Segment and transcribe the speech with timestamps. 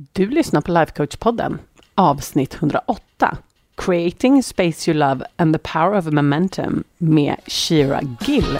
[0.00, 1.58] Du lyssnar på Lifecoach-podden,
[1.94, 3.36] avsnitt 108.
[3.76, 8.58] Creating space you love and the power of momentum med Shira Gill.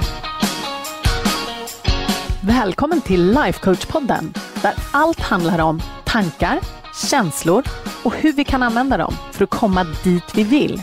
[2.42, 6.60] Välkommen till Lifecoach-podden, där allt handlar om tankar,
[7.10, 7.62] känslor
[8.04, 10.82] och hur vi kan använda dem för att komma dit vi vill.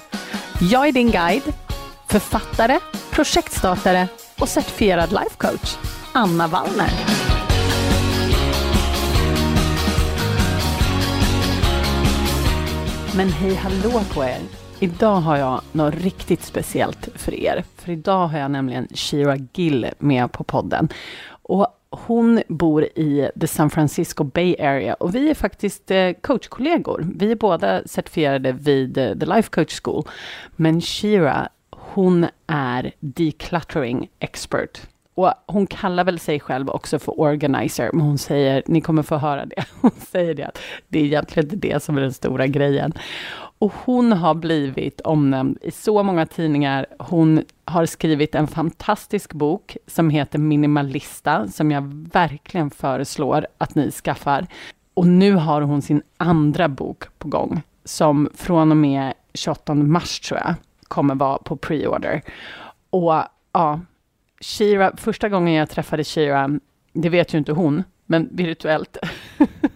[0.62, 1.54] Jag är din guide,
[2.08, 2.80] författare,
[3.12, 4.08] projektstartare
[4.40, 5.78] och certifierad lifecoach,
[6.14, 7.25] Anna Wallner.
[13.18, 14.40] Men hej hallå på er!
[14.80, 17.64] Idag har jag något riktigt speciellt för er.
[17.76, 20.90] För idag har jag nämligen Shira Gill med på podden.
[21.30, 27.08] Och hon bor i the San Francisco Bay Area och vi är faktiskt eh, coachkollegor.
[27.16, 30.04] Vi är båda certifierade vid eh, The Life Coach School.
[30.56, 34.82] Men Shira, hon är decluttering expert.
[35.16, 39.18] Och hon kallar väl sig själv också för organizer, men hon säger, ni kommer få
[39.18, 42.48] höra det, hon säger det att det är egentligen inte det som är den stora
[42.48, 42.94] grejen.
[43.58, 46.86] Och hon har blivit omnämnd i så många tidningar.
[47.00, 51.82] Hon har skrivit en fantastisk bok som heter Minimalista, som jag
[52.14, 54.48] verkligen föreslår att ni skaffar.
[54.94, 60.20] Och nu har hon sin andra bok på gång, som från och med 28 mars
[60.20, 60.54] tror jag,
[60.88, 62.22] kommer vara på preorder.
[62.90, 63.14] Och
[63.52, 63.80] ja,
[64.46, 66.50] Shira, första gången jag träffade Shira,
[66.94, 68.98] det vet ju inte hon, men virtuellt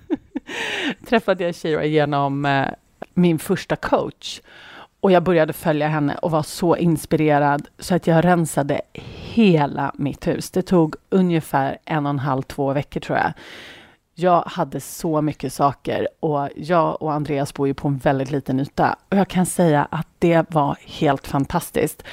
[1.10, 2.68] träffade jag Shira genom eh,
[3.14, 4.42] min första coach.
[5.00, 8.82] Och jag började följa henne och var så inspirerad så att jag rensade
[9.34, 10.52] hela mitt hus.
[10.52, 13.34] Det tog ungefär en och en halv, två veckor tror jag.
[14.16, 18.60] Jag hade så mycket saker och jag och Andreas bor ju på en väldigt liten
[18.60, 18.96] yta.
[19.10, 22.04] Och jag kan säga att det var helt fantastiskt.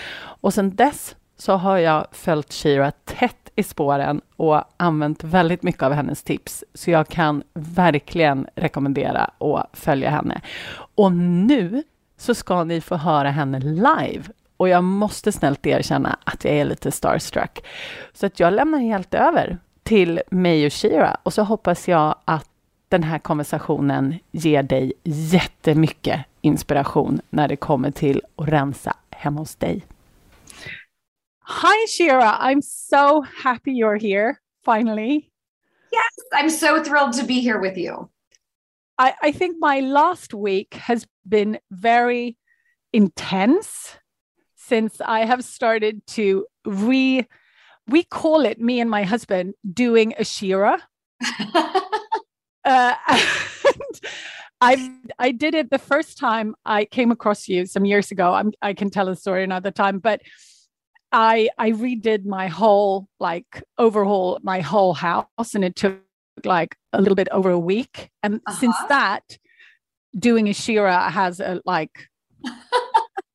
[0.41, 5.83] Och sen dess så har jag följt Shira tätt i spåren och använt väldigt mycket
[5.83, 6.65] av hennes tips.
[6.75, 10.41] Så jag kan verkligen rekommendera att följa henne.
[10.95, 11.83] Och nu
[12.17, 14.25] så ska ni få höra henne live.
[14.57, 17.65] Och jag måste snällt erkänna att jag är lite starstruck.
[18.13, 22.49] Så att jag lämnar helt över till mig och Shira och så hoppas jag att
[22.89, 29.55] den här konversationen ger dig jättemycket inspiration när det kommer till att rensa hemma hos
[29.55, 29.83] dig.
[31.49, 32.37] Hi, Shira.
[32.41, 35.31] I'm so happy you're here finally.
[35.93, 38.11] Yes, I'm so thrilled to be here with you.
[38.99, 42.37] I, I think my last week has been very
[42.93, 43.97] intense
[44.57, 47.25] since I have started to re
[47.87, 50.83] we call it me and my husband doing a Shira.
[51.55, 52.95] uh,
[54.61, 54.91] I
[55.21, 58.35] I did it the first time I came across you some years ago.
[58.35, 60.23] I'm, I can tell a story another time, but
[61.13, 66.01] I I redid my whole like overhaul my whole house and it took
[66.45, 68.11] like a little bit over a week.
[68.23, 68.59] And uh-huh.
[68.59, 69.39] since that,
[70.19, 72.09] doing a Shira has a like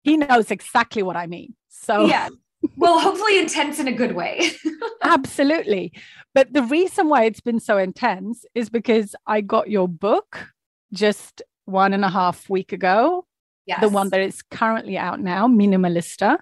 [0.04, 1.56] he knows exactly what I mean.
[1.70, 2.30] So yeah.
[2.78, 4.52] Well, hopefully intense in a good way.
[5.03, 5.94] absolutely.
[6.36, 10.48] But the reason why it's been so intense is because I got your book
[10.94, 13.26] just one and a half week ago.
[13.66, 13.82] Yes.
[13.82, 16.38] The one that is currently out now, Minimalista.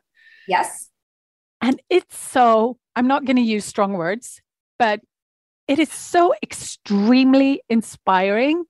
[0.48, 0.89] Yes.
[1.62, 4.42] And it's so, I'm not going to use strong words,
[4.78, 5.02] but
[5.68, 8.66] it is so extremely inspiring.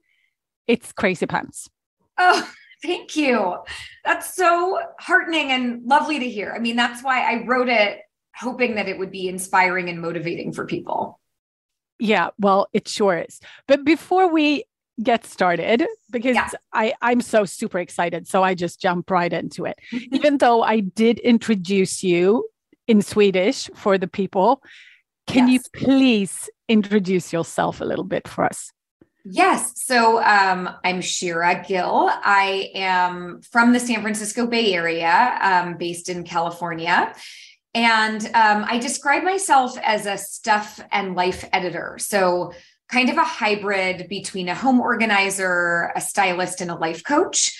[0.67, 1.69] It's crazy pants.
[2.17, 2.49] Oh,
[2.83, 3.57] thank you.
[4.03, 6.53] That's so heartening and lovely to hear.
[6.55, 7.99] I mean, that's why I wrote it
[8.35, 11.19] hoping that it would be inspiring and motivating for people.
[11.99, 13.41] Yeah, well, it sure is.
[13.67, 14.63] But before we
[15.01, 16.49] get started because yeah.
[16.73, 18.27] I, I'm so super excited.
[18.27, 19.79] So I just jump right into it.
[20.11, 22.45] Even though I did introduce you
[22.89, 24.61] in Swedish for the people.
[25.27, 25.69] Can yes.
[25.73, 28.71] you please introduce yourself a little bit for us?
[29.23, 29.73] Yes.
[29.75, 32.09] So um, I'm Shira Gill.
[32.11, 37.13] I am from the San Francisco Bay Area, um, based in California.
[37.75, 41.97] And um, I describe myself as a stuff and life editor.
[41.99, 42.53] So,
[42.87, 47.55] kind of a hybrid between a home organizer, a stylist, and a life coach.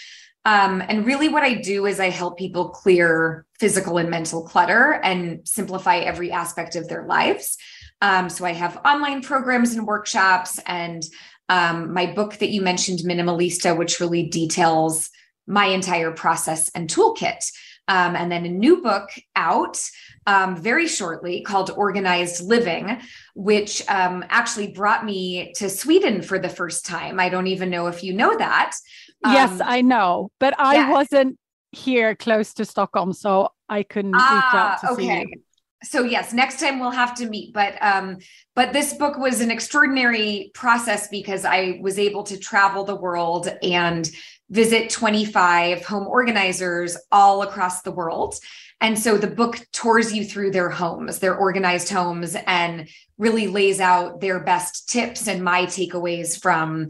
[0.45, 4.93] Um, and really, what I do is I help people clear physical and mental clutter
[5.03, 7.57] and simplify every aspect of their lives.
[8.01, 11.03] Um, so I have online programs and workshops, and
[11.49, 15.09] um, my book that you mentioned, Minimalista, which really details
[15.45, 17.43] my entire process and toolkit.
[17.87, 19.81] Um, and then a new book out
[20.27, 23.01] um, very shortly called Organized Living,
[23.33, 27.19] which um, actually brought me to Sweden for the first time.
[27.19, 28.75] I don't even know if you know that.
[29.23, 30.91] Yes, um, I know, but I yeah.
[30.91, 31.37] wasn't
[31.71, 35.23] here close to Stockholm, so I couldn't ah, reach out to okay.
[35.23, 35.41] see you.
[35.83, 37.53] so yes, next time we'll have to meet.
[37.53, 38.17] But um,
[38.55, 43.47] but this book was an extraordinary process because I was able to travel the world
[43.61, 44.09] and
[44.49, 48.35] visit 25 home organizers all across the world.
[48.81, 52.87] And so the book tours you through their homes, their organized homes, and
[53.17, 56.87] really lays out their best tips and my takeaways from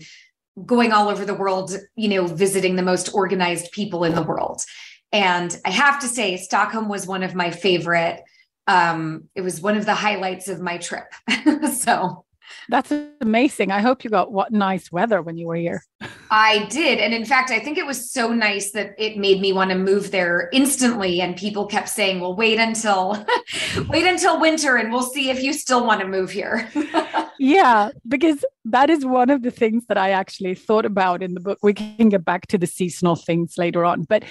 [0.66, 4.62] going all over the world, you know, visiting the most organized people in the world.
[5.12, 8.22] And I have to say, Stockholm was one of my favorite.
[8.68, 11.12] Um, it was one of the highlights of my trip.
[11.74, 12.26] so
[12.70, 13.72] that's amazing.
[13.72, 15.84] I hope you got what nice weather when you were here.
[16.32, 17.00] I did.
[17.00, 19.78] And in fact, I think it was so nice that it made me want to
[19.78, 21.20] move there instantly.
[21.20, 23.26] And people kept saying, well, wait until
[23.90, 26.70] wait until winter and we'll see if you still want to move here.
[27.40, 31.40] yeah, because that is one of the things that I actually thought about in the
[31.40, 31.58] book.
[31.64, 34.04] We can get back to the seasonal things later on.
[34.04, 34.24] But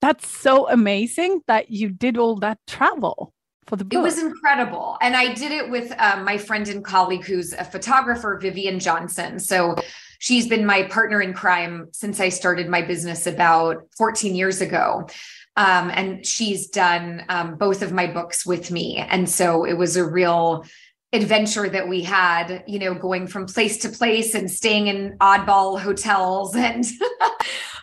[0.00, 3.32] that's so amazing that you did all that travel
[3.68, 3.98] for the book.
[3.98, 4.96] It was incredible.
[5.00, 9.38] And I did it with um, my friend and colleague who's a photographer, Vivian Johnson.
[9.38, 9.76] So
[10.18, 15.08] she's been my partner in crime since I started my business about 14 years ago.
[15.56, 18.96] Um, and she's done um, both of my books with me.
[18.96, 20.64] And so it was a real
[21.12, 25.80] adventure that we had, you know, going from place to place and staying in oddball
[25.80, 26.84] hotels and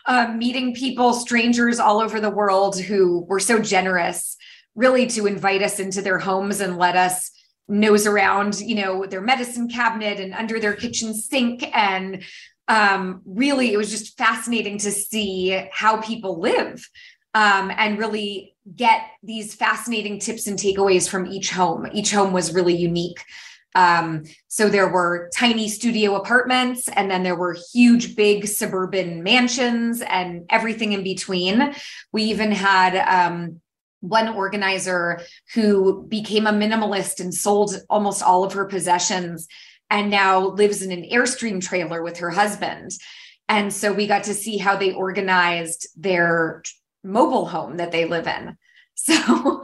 [0.06, 4.36] uh, meeting people, strangers all over the world who were so generous
[4.76, 7.32] really to invite us into their homes and let us
[7.68, 11.68] nose around, you know, their medicine cabinet and under their kitchen sink.
[11.76, 12.22] And
[12.68, 16.88] um, really, it was just fascinating to see how people live
[17.34, 21.88] um, and really get these fascinating tips and takeaways from each home.
[21.92, 23.22] Each home was really unique.
[23.74, 30.00] Um, so there were tiny studio apartments, and then there were huge, big suburban mansions,
[30.00, 31.74] and everything in between.
[32.10, 33.60] We even had um,
[34.08, 35.20] one organizer
[35.54, 39.46] who became a minimalist and sold almost all of her possessions
[39.90, 42.90] and now lives in an Airstream trailer with her husband.
[43.48, 46.62] And so we got to see how they organized their
[47.04, 48.56] mobile home that they live in.
[48.94, 49.14] So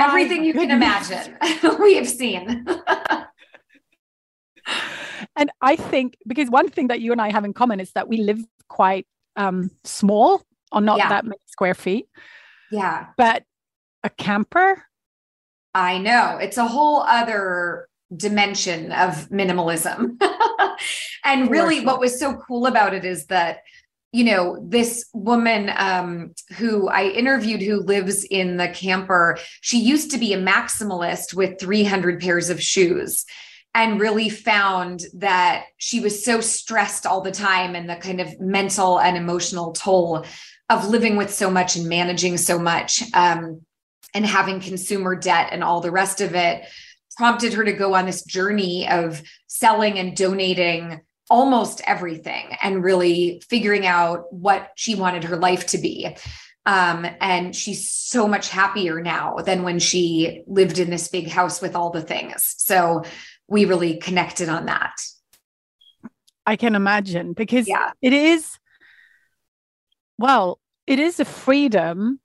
[0.00, 1.36] everything you can imagine,
[1.80, 2.66] we have seen.
[5.36, 8.08] and I think because one thing that you and I have in common is that
[8.08, 9.06] we live quite
[9.36, 11.08] um, small or not yeah.
[11.08, 12.08] that many square feet.
[12.70, 13.06] Yeah.
[13.16, 13.44] But
[14.02, 14.84] a camper?
[15.74, 16.38] I know.
[16.40, 20.22] It's a whole other dimension of minimalism.
[21.24, 23.58] and really, what was so cool about it is that
[24.12, 30.12] you know this woman um, who i interviewed who lives in the camper she used
[30.12, 33.26] to be a maximalist with 300 pairs of shoes
[33.74, 38.40] and really found that she was so stressed all the time and the kind of
[38.40, 40.24] mental and emotional toll
[40.68, 43.62] of living with so much and managing so much um,
[44.14, 46.66] and having consumer debt and all the rest of it
[47.16, 53.42] prompted her to go on this journey of selling and donating almost everything and really
[53.48, 56.16] figuring out what she wanted her life to be.
[56.66, 61.62] Um, and she's so much happier now than when she lived in this big house
[61.62, 62.54] with all the things.
[62.58, 63.04] So
[63.48, 64.94] we really connected on that.
[66.44, 67.92] I can imagine because yeah.
[68.02, 68.58] it is
[70.18, 72.20] well, it is a freedom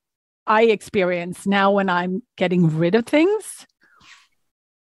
[0.47, 3.65] I experience now when I'm getting rid of things.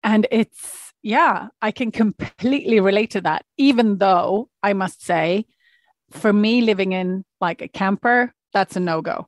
[0.04, 5.46] And it's, yeah, I can completely relate to that, even though I must say,
[6.12, 9.28] for me, living in like a camper, that's a no go.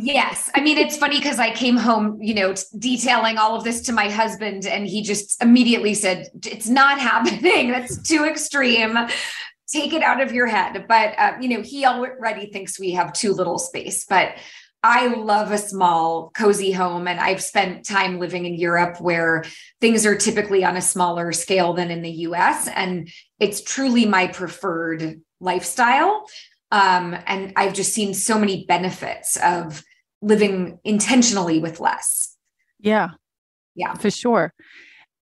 [0.00, 0.48] Yes.
[0.54, 3.92] I mean, it's funny because I came home, you know, detailing all of this to
[3.92, 7.72] my husband, and he just immediately said, It's not happening.
[7.72, 8.96] That's too extreme
[9.72, 10.86] take it out of your head.
[10.88, 14.04] But, uh, you know, he already thinks we have too little space.
[14.04, 14.36] But
[14.82, 17.08] I love a small, cozy home.
[17.08, 19.44] And I've spent time living in Europe where
[19.80, 22.68] things are typically on a smaller scale than in the US.
[22.68, 23.10] And
[23.40, 26.26] it's truly my preferred lifestyle.
[26.70, 29.82] Um, and I've just seen so many benefits of
[30.22, 32.36] living intentionally with less.
[32.78, 33.10] Yeah.
[33.74, 33.94] Yeah.
[33.94, 34.52] For sure.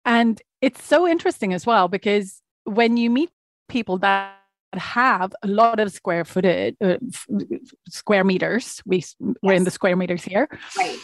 [0.03, 3.29] And it's so interesting as well because when you meet
[3.67, 4.35] people that
[4.73, 6.97] have a lot of square footage, uh,
[7.89, 8.81] square meters.
[8.85, 9.15] We yes.
[9.41, 10.99] we're in the square meters here, right?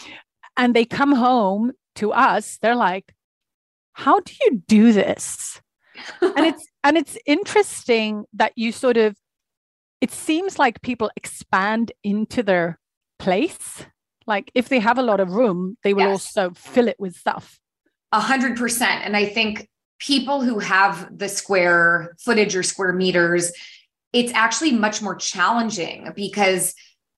[0.58, 2.58] And they come home to us.
[2.62, 3.13] They're like,
[3.94, 5.62] "How do you do this?"
[6.22, 9.15] and it's and it's interesting that you sort of.
[10.01, 12.80] It seems like people expand into their
[13.20, 13.86] place.
[14.25, 16.36] Like if they have a lot of room, they will yes.
[16.36, 17.60] also fill it with stuff.
[18.12, 19.06] A hundred percent.
[19.06, 19.70] And I think
[20.01, 23.51] people who have the square footage or square meters,
[24.12, 26.74] it's actually much more challenging because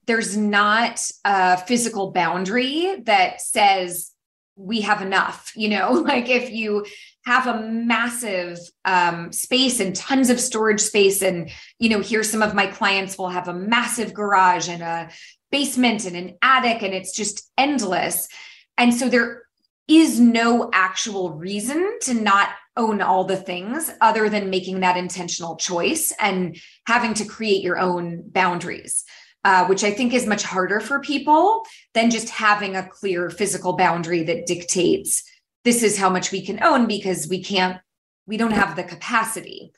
[0.06, 4.12] there's not a physical boundary that says
[4.56, 5.92] we have enough you know?
[5.92, 6.84] Like if you
[7.24, 12.42] have a massive um, space and tons of storage space and you know here some
[12.42, 15.10] of my clients will have a massive garage and a
[15.50, 18.28] basement and an attic and it's just endless.
[18.76, 19.44] And so there
[19.88, 25.56] is no actual reason to not own all the things other than making that intentional
[25.56, 29.04] choice and having to create your own boundaries
[29.44, 33.74] uh, which I think is much harder for people than just having a clear physical
[33.74, 35.22] boundary that dictates
[35.64, 37.78] this is how much we can own because we can't,
[38.26, 39.72] we don't have the capacity.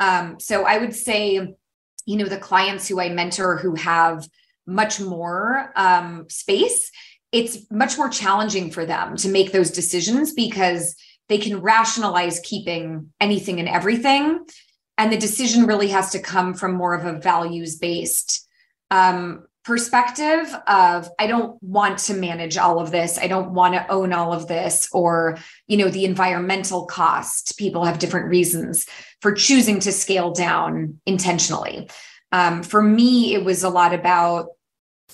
[0.00, 1.54] Um, so I would say,
[2.06, 4.26] you know, the clients who I mentor who have
[4.66, 6.90] much more um, space,
[7.32, 10.94] it's much more challenging for them to make those decisions because
[11.28, 14.44] they can rationalize keeping anything and everything.
[14.96, 18.46] And the decision really has to come from more of a values based
[18.90, 23.18] um, perspective of i don't want to manage all of this.
[23.18, 24.88] I don't want to own all of this.
[24.92, 27.58] Or you know the environmental cost.
[27.58, 28.86] People have different reasons
[29.22, 31.88] for choosing to scale down intentionally.
[32.30, 34.48] Um, for me it was a lot about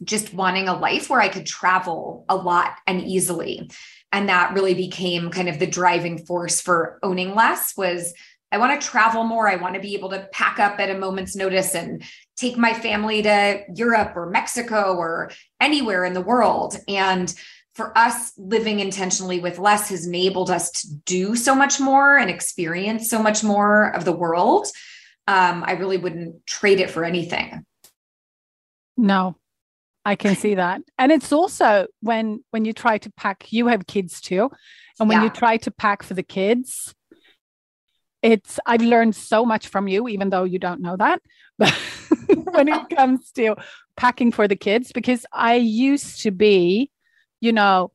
[0.02, 3.70] just wanting a life where i could travel a lot and easily
[4.12, 8.12] and that really became kind of the driving force for owning less was
[8.52, 9.48] I want to travel more.
[9.48, 12.02] I want to be able to pack up at a moment's notice and
[12.36, 16.76] take my family to Europe or Mexico or anywhere in the world.
[16.88, 17.32] And
[17.74, 22.28] for us, living intentionally with less has enabled us to do so much more and
[22.28, 24.66] experience so much more of the world.
[25.28, 27.64] Um, I really wouldn't trade it for anything.
[28.96, 29.36] No,
[30.04, 30.80] I can see that.
[30.98, 34.50] And it's also when when you try to pack, you have kids too.
[34.98, 35.24] And when yeah.
[35.24, 36.94] you try to pack for the kids,
[38.22, 41.20] it's I've learned so much from you, even though you don't know that.
[41.58, 41.72] But
[42.52, 43.56] when it comes to
[43.96, 46.90] packing for the kids, because I used to be,
[47.40, 47.92] you know,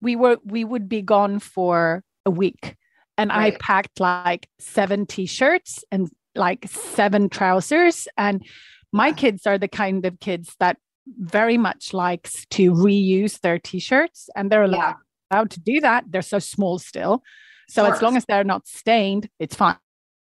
[0.00, 2.76] we were we would be gone for a week.
[3.16, 3.54] And right.
[3.54, 8.08] I packed like seven t-shirts and like seven trousers.
[8.16, 8.44] And
[8.92, 14.28] my kids are the kind of kids that very much likes to reuse their t-shirts
[14.36, 14.94] and they're allowed, yeah.
[15.30, 16.04] allowed to do that.
[16.08, 17.22] They're so small still.
[17.68, 19.76] So as long as they're not stained, it's fine.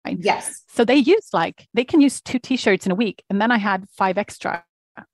[0.05, 0.63] Yes.
[0.69, 3.57] So they use like they can use two t-shirts in a week, and then I
[3.57, 4.63] had five extra.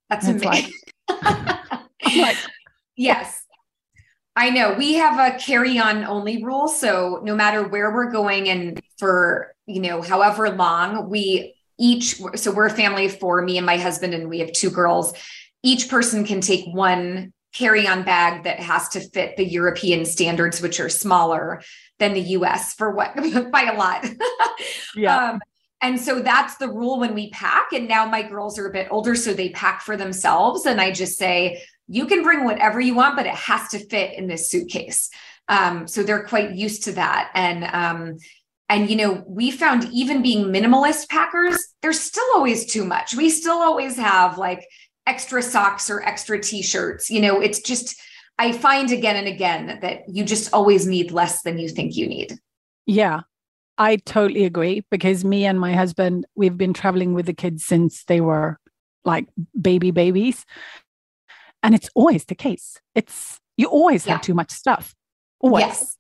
[0.10, 0.72] That's amazing.
[1.10, 2.38] Like, like,
[2.96, 3.44] yes.
[4.36, 6.68] I know we have a carry on only rule.
[6.68, 12.52] So no matter where we're going and for, you know, however long we each, so
[12.52, 15.14] we're a family of four, me and my husband, and we have two girls.
[15.68, 20.62] Each person can take one carry on bag that has to fit the European standards,
[20.62, 21.62] which are smaller
[22.00, 23.14] than the US for what
[23.52, 24.08] by a lot.
[24.96, 25.32] yeah.
[25.32, 25.42] Um,
[25.82, 27.74] and so that's the rule when we pack.
[27.74, 30.66] And now my girls are a bit older, so they pack for themselves.
[30.66, 34.18] And I just say, you can bring whatever you want, but it has to fit
[34.18, 35.10] in this suitcase.
[35.50, 37.30] Um, so they're quite used to that.
[37.34, 38.18] And um,
[38.70, 43.16] and you know, we found even being minimalist packers, there's still always too much.
[43.16, 44.66] We still always have like
[45.08, 47.10] extra socks or extra t-shirts.
[47.10, 48.00] You know, it's just
[48.38, 52.08] I find again and again that you just always need less than you think you
[52.08, 52.38] need.
[52.86, 53.22] Yeah.
[53.80, 58.04] I totally agree because me and my husband we've been traveling with the kids since
[58.06, 58.60] they were
[59.06, 59.28] like
[59.60, 60.46] baby babies.
[61.64, 62.80] And it's always the case.
[62.96, 64.14] It's you always yeah.
[64.14, 64.94] have too much stuff.
[65.40, 65.66] Always.
[65.66, 65.94] Yes.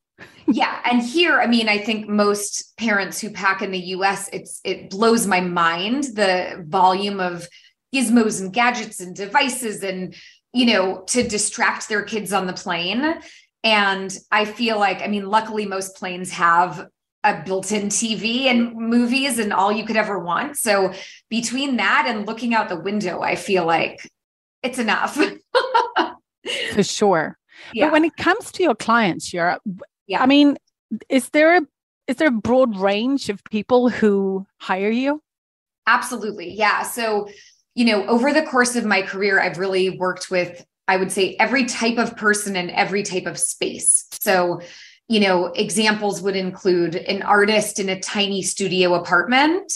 [0.48, 4.60] yeah and here i mean i think most parents who pack in the us it's
[4.64, 7.48] it blows my mind the volume of
[7.94, 10.16] gizmos and gadgets and devices and
[10.54, 13.16] you know to distract their kids on the plane.
[13.64, 16.88] And i feel like i mean luckily most planes have
[17.24, 20.58] a built-in tv and movies and all you could ever want.
[20.58, 20.94] So
[21.30, 24.10] between that and looking out the window i feel like
[24.64, 25.16] it's enough.
[26.74, 27.38] For sure.
[27.74, 27.88] Yeah.
[27.88, 29.62] but when it comes to your clients Europe
[30.06, 30.22] yeah.
[30.22, 30.58] i mean
[31.10, 31.62] is there a
[32.08, 35.22] is there a broad range of people who hire you?
[35.86, 36.54] Absolutely.
[36.54, 36.84] Yeah.
[36.84, 37.30] So
[37.78, 41.36] you know, over the course of my career, I've really worked with, I would say,
[41.40, 44.08] every type of person and every type of space.
[44.14, 44.62] So,
[45.08, 49.72] you know, examples would include an artist in a tiny studio apartment,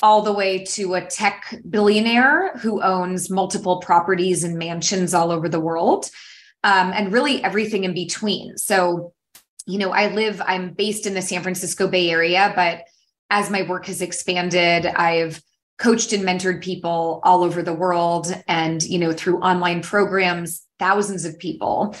[0.00, 5.48] all the way to a tech billionaire who owns multiple properties and mansions all over
[5.48, 6.08] the world,
[6.62, 8.56] um, and really everything in between.
[8.58, 9.12] So,
[9.66, 12.84] you know, I live, I'm based in the San Francisco Bay Area, but
[13.28, 15.42] as my work has expanded, I've
[15.80, 21.24] coached and mentored people all over the world and you know through online programs thousands
[21.24, 21.96] of people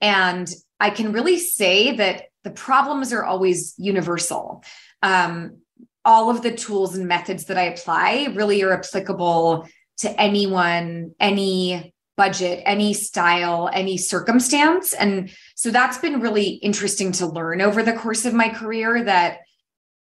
[0.00, 4.62] and i can really say that the problems are always universal
[5.02, 5.58] um,
[6.04, 11.92] all of the tools and methods that i apply really are applicable to anyone any
[12.16, 14.92] budget, any style, any circumstance.
[14.92, 19.38] And so that's been really interesting to learn over the course of my career that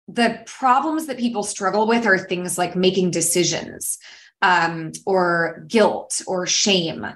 [0.09, 3.99] the problems that people struggle with are things like making decisions
[4.43, 7.07] um, or guilt or shame.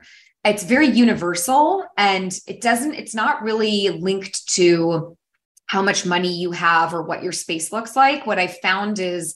[0.44, 5.16] It's very universal and it doesn't, it's not really linked to
[5.66, 8.26] how much money you have or what your space looks like.
[8.26, 9.34] What I found is,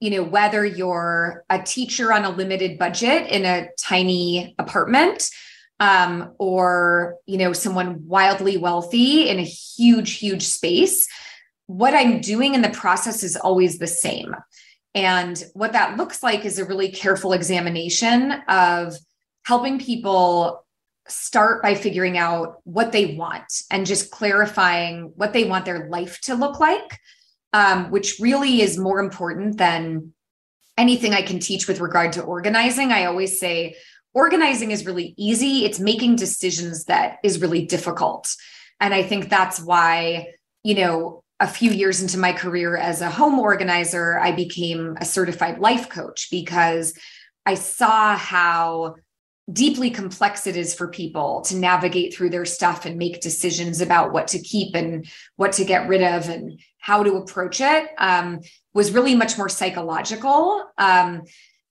[0.00, 5.30] you know, whether you're a teacher on a limited budget in a tiny apartment,
[5.80, 11.08] um, or you know, someone wildly wealthy in a huge, huge space,
[11.66, 14.34] what I'm doing in the process is always the same.
[14.94, 18.94] And what that looks like is a really careful examination of
[19.44, 20.64] helping people
[21.08, 26.20] start by figuring out what they want and just clarifying what they want their life
[26.22, 26.98] to look like,
[27.52, 30.12] um, which really is more important than
[30.78, 32.90] anything I can teach with regard to organizing.
[32.90, 33.76] I always say
[34.14, 38.34] organizing is really easy, it's making decisions that is really difficult.
[38.80, 43.10] And I think that's why, you know, a few years into my career as a
[43.10, 46.96] home organizer, I became a certified life coach because
[47.44, 48.96] I saw how
[49.52, 54.12] deeply complex it is for people to navigate through their stuff and make decisions about
[54.12, 58.40] what to keep and what to get rid of and how to approach it um,
[58.72, 60.64] was really much more psychological.
[60.78, 61.22] Um,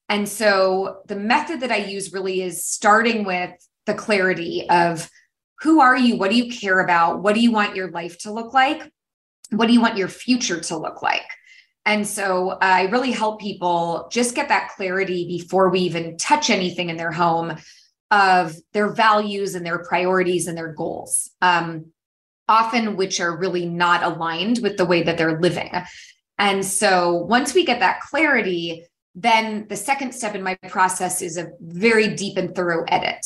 [0.08, 3.52] and so the method that I use really is starting with
[3.86, 5.10] the clarity of
[5.62, 6.18] who are you?
[6.18, 7.24] What do you care about?
[7.24, 8.92] What do you want your life to look like?
[9.54, 11.26] What do you want your future to look like?
[11.86, 16.90] And so I really help people just get that clarity before we even touch anything
[16.90, 17.58] in their home
[18.10, 21.92] of their values and their priorities and their goals, um,
[22.48, 25.72] often which are really not aligned with the way that they're living.
[26.38, 31.38] And so once we get that clarity, then the second step in my process is
[31.38, 33.26] a very deep and thorough edit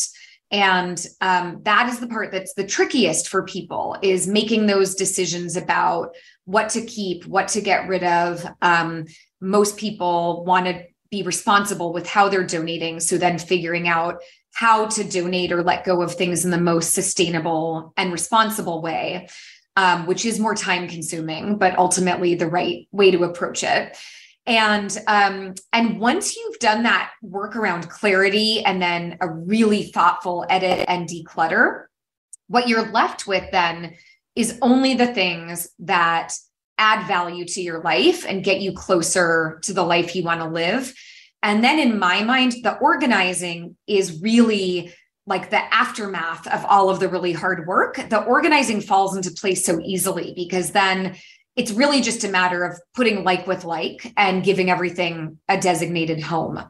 [0.51, 5.58] and um, that is the part that's the trickiest for people is making those decisions
[5.58, 8.46] about what to keep what to get rid of.
[8.62, 9.06] Um,
[9.42, 14.22] most people want to be responsible with how they're donating so then figuring out
[14.54, 19.27] how to donate or let go of things in the most sustainable and responsible way
[19.77, 23.96] um, which is more time consuming but ultimately the right way to approach it
[24.48, 30.46] and um, and once you've done that work around clarity and then a really thoughtful
[30.50, 31.83] edit and declutter
[32.48, 33.94] what you're left with then
[34.36, 36.33] is only the things that
[36.77, 40.48] add value to your life and get you closer to the life you want to
[40.48, 40.94] live.
[41.44, 44.94] And then in my mind the organizing is really
[45.25, 47.96] like the aftermath of all of the really hard work.
[48.10, 51.18] The organizing falls into place so easily because then
[51.57, 56.22] it's really just a matter of putting like with like and giving everything a designated
[56.22, 56.63] home.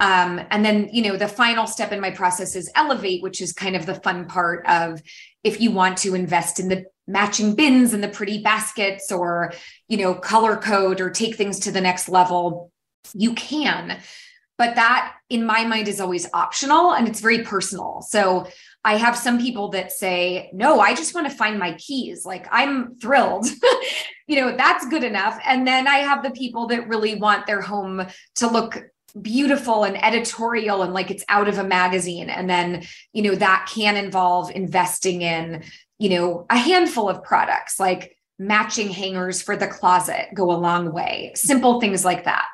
[0.00, 3.52] Um, and then, you know, the final step in my process is elevate, which is
[3.52, 5.02] kind of the fun part of
[5.44, 9.52] if you want to invest in the matching bins and the pretty baskets or,
[9.88, 12.70] you know, color code or take things to the next level,
[13.12, 13.98] you can.
[14.56, 18.02] But that, in my mind, is always optional and it's very personal.
[18.02, 18.46] So
[18.84, 22.26] I have some people that say, no, I just want to find my keys.
[22.26, 23.46] Like I'm thrilled.
[24.26, 25.38] you know, that's good enough.
[25.44, 28.04] And then I have the people that really want their home
[28.36, 28.82] to look
[29.20, 32.30] beautiful and editorial and like it's out of a magazine.
[32.30, 35.62] And then, you know, that can involve investing in,
[35.98, 40.92] you know, a handful of products like matching hangers for the closet go a long
[40.92, 41.32] way.
[41.36, 42.46] Simple things like that.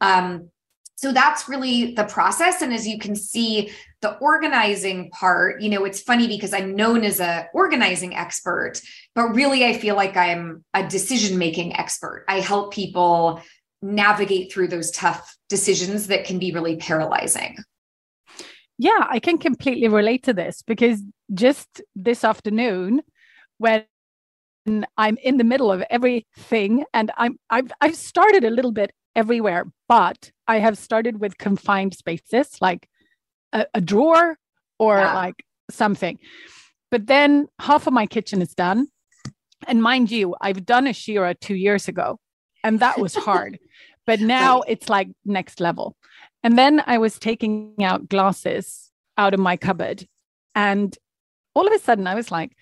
[0.00, 0.50] Um,
[0.96, 2.62] so that's really the process.
[2.62, 3.70] And as you can see
[4.02, 8.74] the organizing part you know it's funny because i'm known as a organizing expert
[9.14, 12.24] but really i feel like i'm a decision making expert.
[12.28, 13.40] I help people
[13.82, 17.56] navigate through those tough decisions that can be really paralyzing.
[18.78, 23.02] Yeah i can completely relate to this because just this afternoon
[23.58, 23.84] when
[24.96, 29.64] I'm in the middle of everything and I'm I've I've started a little bit everywhere,
[29.88, 32.88] but I have started with confined spaces like
[33.52, 34.36] a, a drawer
[34.78, 35.14] or yeah.
[35.14, 36.18] like something.
[36.90, 38.88] But then half of my kitchen is done.
[39.66, 42.20] And mind you, I've done a Shira two years ago,
[42.62, 43.58] and that was hard.
[44.06, 45.96] but now it's like next level.
[46.44, 50.06] And then I was taking out glasses out of my cupboard.
[50.54, 50.96] And
[51.54, 52.52] all of a sudden, I was like,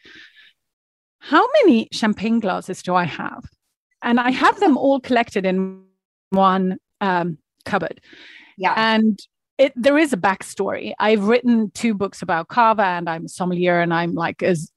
[1.18, 3.44] how many champagne glasses do I have?
[4.02, 5.84] And I have them all collected in
[6.30, 8.00] one um, cupboard.
[8.56, 8.74] Yeah.
[8.76, 9.18] And
[9.58, 10.94] it, there is a backstory.
[10.98, 14.72] I've written two books about cava, and I'm a sommelier, and I'm like as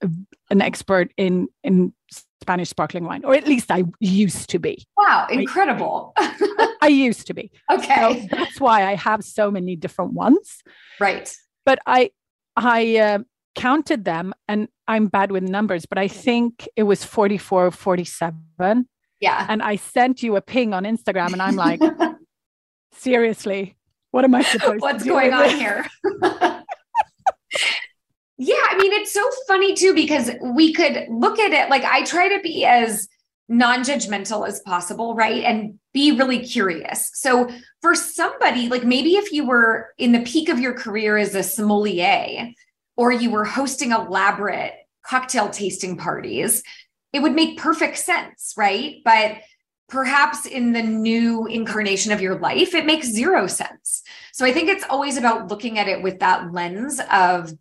[0.51, 1.93] an expert in in
[2.41, 4.85] Spanish sparkling wine, or at least I used to be.
[4.95, 6.13] Wow, incredible!
[6.17, 7.51] I, I used to be.
[7.71, 10.61] Okay, so that's why I have so many different ones.
[10.99, 11.35] Right.
[11.65, 12.11] but I
[12.55, 13.19] I uh,
[13.55, 18.87] counted them and I'm bad with numbers, but I think it was 44 47.
[19.19, 19.45] Yeah.
[19.49, 21.81] And I sent you a ping on Instagram and I'm like,
[22.93, 23.75] seriously,
[24.11, 25.09] what am I supposed What's to do?
[25.11, 25.85] going on here?
[28.37, 32.03] yeah, I mean, it's so funny too, because we could look at it like I
[32.03, 33.07] try to be as
[33.49, 35.43] non judgmental as possible, right?
[35.43, 37.09] And be really curious.
[37.13, 37.49] So,
[37.81, 41.43] for somebody, like maybe if you were in the peak of your career as a
[41.43, 42.51] sommelier,
[42.95, 44.73] or you were hosting elaborate
[45.05, 46.63] cocktail tasting parties,
[47.17, 49.01] it would make perfect sense, right?
[49.03, 49.37] But
[49.89, 54.03] perhaps in the new incarnation of your life, it makes zero sense.
[54.33, 57.51] So I think it's always about looking at it with that lens of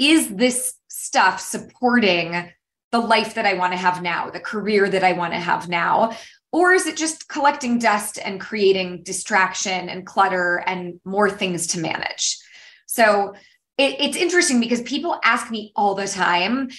[0.00, 2.50] is this stuff supporting
[2.90, 5.68] the life that I want to have now, the career that I want to have
[5.68, 6.16] now?
[6.50, 11.80] Or is it just collecting dust and creating distraction and clutter and more things to
[11.80, 12.36] manage?
[12.86, 13.34] So
[13.78, 16.70] it, it's interesting because people ask me all the time,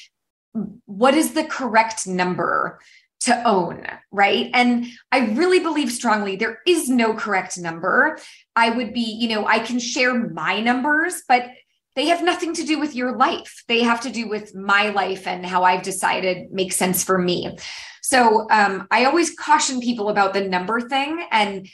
[0.85, 2.79] what is the correct number
[3.21, 4.49] to own, right?
[4.53, 8.19] And I really believe strongly there is no correct number.
[8.55, 11.49] I would be, you know, I can share my numbers, but
[11.95, 13.63] they have nothing to do with your life.
[13.67, 17.57] They have to do with my life and how I've decided makes sense for me.
[18.03, 21.25] So um, I always caution people about the number thing.
[21.31, 21.67] And,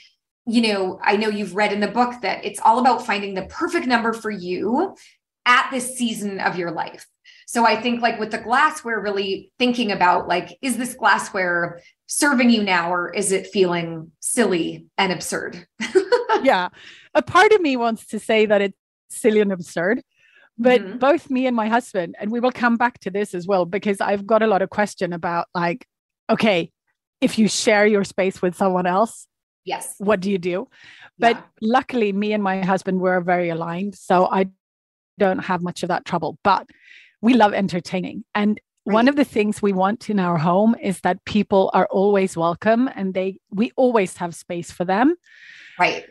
[0.46, 3.44] you know, I know you've read in the book that it's all about finding the
[3.44, 4.96] perfect number for you
[5.44, 7.06] at this season of your life.
[7.46, 12.50] So I think like with the glassware, really thinking about like, is this glassware serving
[12.50, 15.66] you now or is it feeling silly and absurd?
[16.42, 16.68] yeah.
[17.14, 18.78] A part of me wants to say that it's
[19.08, 20.02] silly and absurd.
[20.56, 20.98] But mm-hmm.
[20.98, 24.00] both me and my husband, and we will come back to this as well, because
[24.00, 25.86] I've got a lot of question about like,
[26.30, 26.70] okay,
[27.20, 29.26] if you share your space with someone else,
[29.64, 30.68] yes, what do you do?
[31.18, 31.42] But yeah.
[31.60, 33.96] luckily, me and my husband were very aligned.
[33.96, 34.50] So I
[35.18, 36.38] don't have much of that trouble.
[36.44, 36.68] But
[37.24, 38.22] we love entertaining.
[38.34, 38.92] And right.
[38.92, 42.86] one of the things we want in our home is that people are always welcome
[42.94, 45.16] and they we always have space for them.
[45.78, 46.04] Right.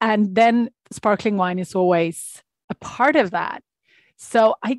[0.00, 3.64] And then sparkling wine is always a part of that.
[4.16, 4.78] So I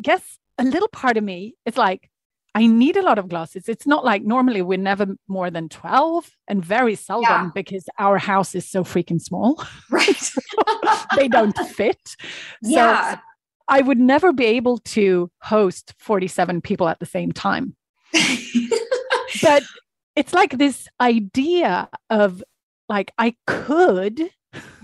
[0.00, 2.10] guess a little part of me is like,
[2.54, 3.70] I need a lot of glasses.
[3.70, 7.50] It's not like normally we're never more than 12 and very seldom yeah.
[7.54, 9.64] because our house is so freaking small.
[9.90, 10.30] Right.
[11.16, 12.14] they don't fit.
[12.60, 13.14] Yeah.
[13.14, 13.20] So
[13.68, 17.76] I would never be able to host 47 people at the same time.
[19.42, 19.62] but
[20.16, 22.42] it's like this idea of
[22.88, 24.30] like I could.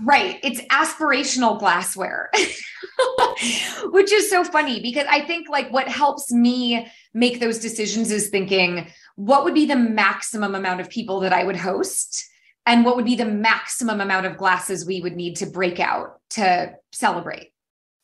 [0.03, 0.39] Right.
[0.43, 2.31] It's aspirational glassware,
[3.91, 8.29] which is so funny because I think like what helps me make those decisions is
[8.29, 12.25] thinking what would be the maximum amount of people that I would host
[12.65, 16.19] and what would be the maximum amount of glasses we would need to break out
[16.31, 17.51] to celebrate.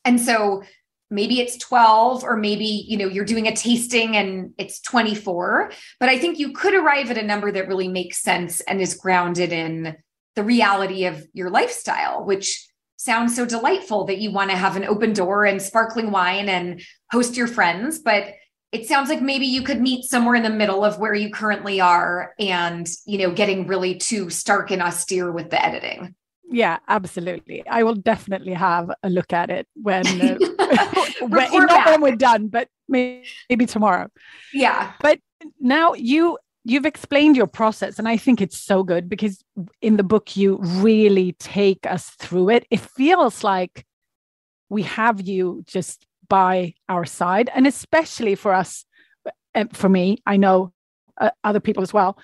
[0.05, 0.63] And so
[1.09, 6.09] maybe it's 12 or maybe you know you're doing a tasting and it's 24 but
[6.09, 9.51] i think you could arrive at a number that really makes sense and is grounded
[9.51, 9.95] in
[10.35, 14.85] the reality of your lifestyle which sounds so delightful that you want to have an
[14.85, 18.33] open door and sparkling wine and host your friends but
[18.71, 21.79] it sounds like maybe you could meet somewhere in the middle of where you currently
[21.79, 26.15] are and you know getting really too stark and austere with the editing
[26.49, 27.63] yeah absolutely.
[27.67, 30.37] I will definitely have a look at it when, uh,
[31.21, 34.09] when not when we're done but maybe, maybe tomorrow.
[34.53, 34.93] Yeah.
[35.01, 35.19] But
[35.59, 39.43] now you you've explained your process and i think it's so good because
[39.81, 42.65] in the book you really take us through it.
[42.71, 43.85] It feels like
[44.69, 48.83] we have you just by our side and especially for us
[49.53, 50.73] uh, for me i know
[51.21, 52.17] uh, other people as well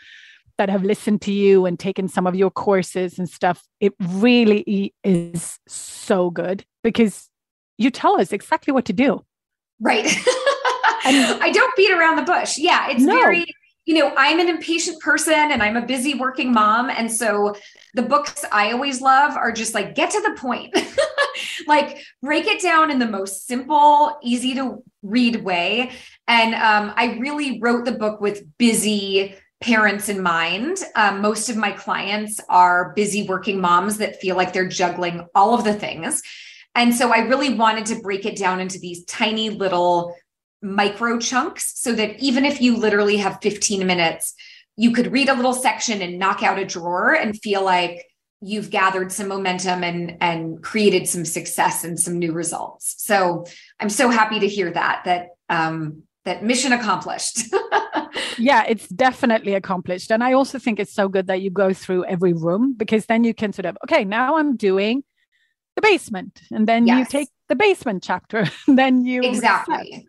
[0.57, 4.93] that have listened to you and taken some of your courses and stuff, it really
[5.03, 7.29] is so good because
[7.77, 9.23] you tell us exactly what to do.
[9.79, 10.05] Right.
[11.05, 12.57] and I don't beat around the bush.
[12.57, 13.13] Yeah, it's no.
[13.13, 13.45] very
[13.85, 16.89] you know, I'm an impatient person and I'm a busy working mom.
[16.89, 17.55] And so
[17.95, 20.75] the books I always love are just like, get to the point.
[21.67, 25.91] like, break it down in the most simple, easy to read way.
[26.27, 30.77] And um, I really wrote the book with busy parents in mind.
[30.95, 35.53] Um, most of my clients are busy working moms that feel like they're juggling all
[35.53, 36.21] of the things.
[36.73, 40.15] And so I really wanted to break it down into these tiny little
[40.61, 44.33] micro chunks so that even if you literally have 15 minutes,
[44.77, 48.05] you could read a little section and knock out a drawer and feel like
[48.41, 52.95] you've gathered some momentum and and created some success and some new results.
[52.97, 53.45] So
[53.79, 57.53] I'm so happy to hear that that um, that mission accomplished.
[58.37, 60.11] yeah, it's definitely accomplished.
[60.11, 63.23] And I also think it's so good that you go through every room because then
[63.23, 65.03] you can sort of, okay, now I'm doing
[65.75, 66.41] the basement.
[66.51, 66.99] And then yes.
[66.99, 68.45] you take the basement chapter.
[68.67, 70.07] And then you exactly.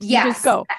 [0.00, 0.60] yes just go.
[0.68, 0.74] Uh,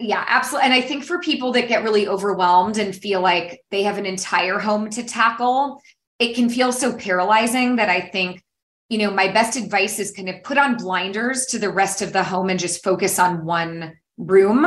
[0.00, 0.66] yeah absolutely.
[0.66, 4.06] And i think for people that get really overwhelmed and feel like they have an
[4.06, 5.80] entire home to tackle
[6.18, 8.42] it can feel so paralyzing that i think
[8.88, 12.12] you know my best advice is kind of put on blinders to the rest of
[12.12, 14.66] the home and just focus on one room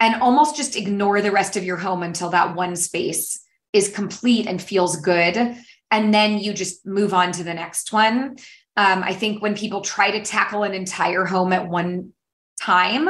[0.00, 3.40] and almost just ignore the rest of your home until that one space
[3.72, 5.56] is complete and feels good
[5.94, 8.36] and then you just move on to the next one.
[8.76, 12.12] Um, I think when people try to tackle an entire home at one
[12.60, 13.08] time,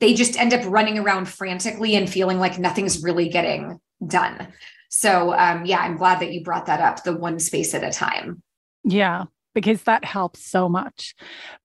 [0.00, 4.48] they just end up running around frantically and feeling like nothing's really getting done.
[4.88, 7.90] So, um, yeah, I'm glad that you brought that up the one space at a
[7.90, 8.42] time.
[8.84, 11.14] Yeah, because that helps so much.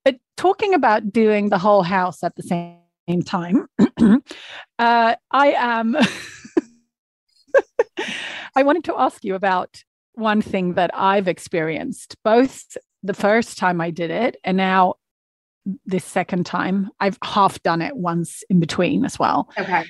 [0.04, 2.44] But talking about doing the whole house at the
[3.08, 3.68] same time,
[4.80, 5.98] uh, I am.
[8.56, 13.80] I wanted to ask you about one thing that I've experienced, both the first time
[13.80, 14.96] I did it and now
[15.86, 16.90] this second time.
[17.00, 19.50] I've half done it once in between as well.
[19.58, 19.84] Okay.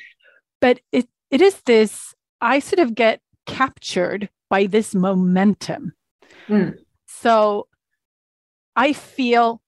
[0.60, 5.94] But it it is this, I sort of get captured by this momentum.
[6.48, 6.78] Mm.
[7.06, 7.68] So
[8.76, 9.62] I feel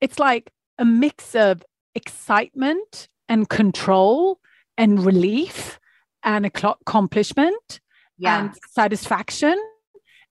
[0.00, 1.62] it's like a mix of
[1.94, 4.38] excitement and control
[4.76, 5.78] and relief
[6.22, 7.80] and accomplishment
[8.18, 8.40] yeah.
[8.40, 9.56] and satisfaction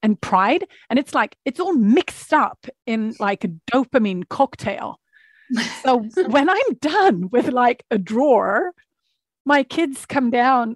[0.03, 0.65] and pride.
[0.89, 4.99] And it's like, it's all mixed up in like a dopamine cocktail.
[5.83, 8.73] so when I'm done with like a drawer,
[9.45, 10.75] my kids come down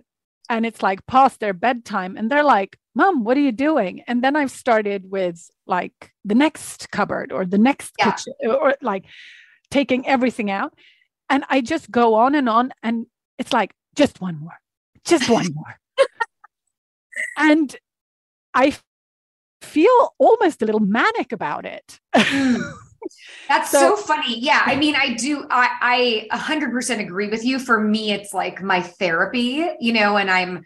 [0.50, 4.04] and it's like past their bedtime and they're like, Mom, what are you doing?
[4.08, 8.12] And then I've started with like the next cupboard or the next yeah.
[8.12, 9.06] kitchen or like
[9.70, 10.74] taking everything out.
[11.30, 12.72] And I just go on and on.
[12.84, 14.60] And it's like, just one more,
[15.06, 15.80] just one more.
[17.38, 17.76] and
[18.54, 18.76] I
[19.62, 22.00] feel almost a little manic about it.
[23.48, 24.40] That's so, so, funny.
[24.40, 24.64] Yeah.
[24.66, 27.60] I mean, I do, I, I 100% agree with you.
[27.60, 30.64] For me, it's like my therapy, you know, and I'm,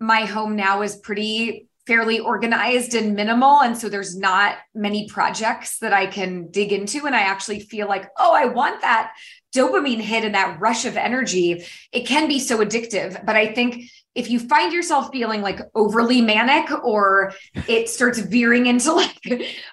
[0.00, 3.62] my home now is pretty fairly organized and minimal.
[3.62, 7.06] And so there's not many projects that I can dig into.
[7.06, 9.14] And I actually feel like, oh, I want that
[9.56, 11.64] dopamine hit and that rush of energy.
[11.90, 13.24] It can be so addictive.
[13.24, 17.32] But I think if you find yourself feeling like overly manic or
[17.66, 19.16] it starts veering into like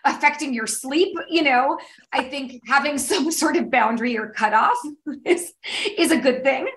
[0.05, 1.77] affecting your sleep, you know,
[2.13, 4.77] I think having some sort of boundary or cutoff
[5.25, 5.51] is
[5.97, 6.69] is a good thing.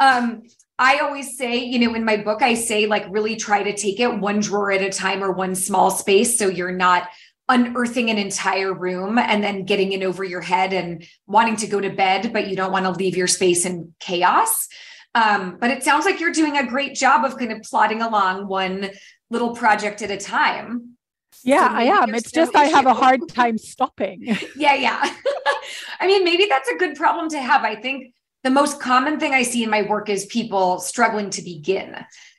[0.00, 0.42] Um,
[0.80, 4.00] I always say, you know, in my book, I say like really try to take
[4.00, 7.06] it one drawer at a time or one small space so you're not
[7.50, 11.82] unearthing an entire room and then getting in over your head and wanting to go
[11.82, 14.68] to bed, but you don't want to leave your space in chaos.
[15.14, 18.46] Um, but it sounds like you're doing a great job of kind of plodding along
[18.46, 18.90] one
[19.28, 20.96] little project at a time.
[21.44, 22.14] Yeah, so I am.
[22.14, 24.24] It's just I have a hard time stopping.
[24.56, 25.14] yeah, yeah.
[26.00, 27.64] I mean, maybe that's a good problem to have.
[27.64, 31.42] I think the most common thing I see in my work is people struggling to
[31.42, 31.96] begin.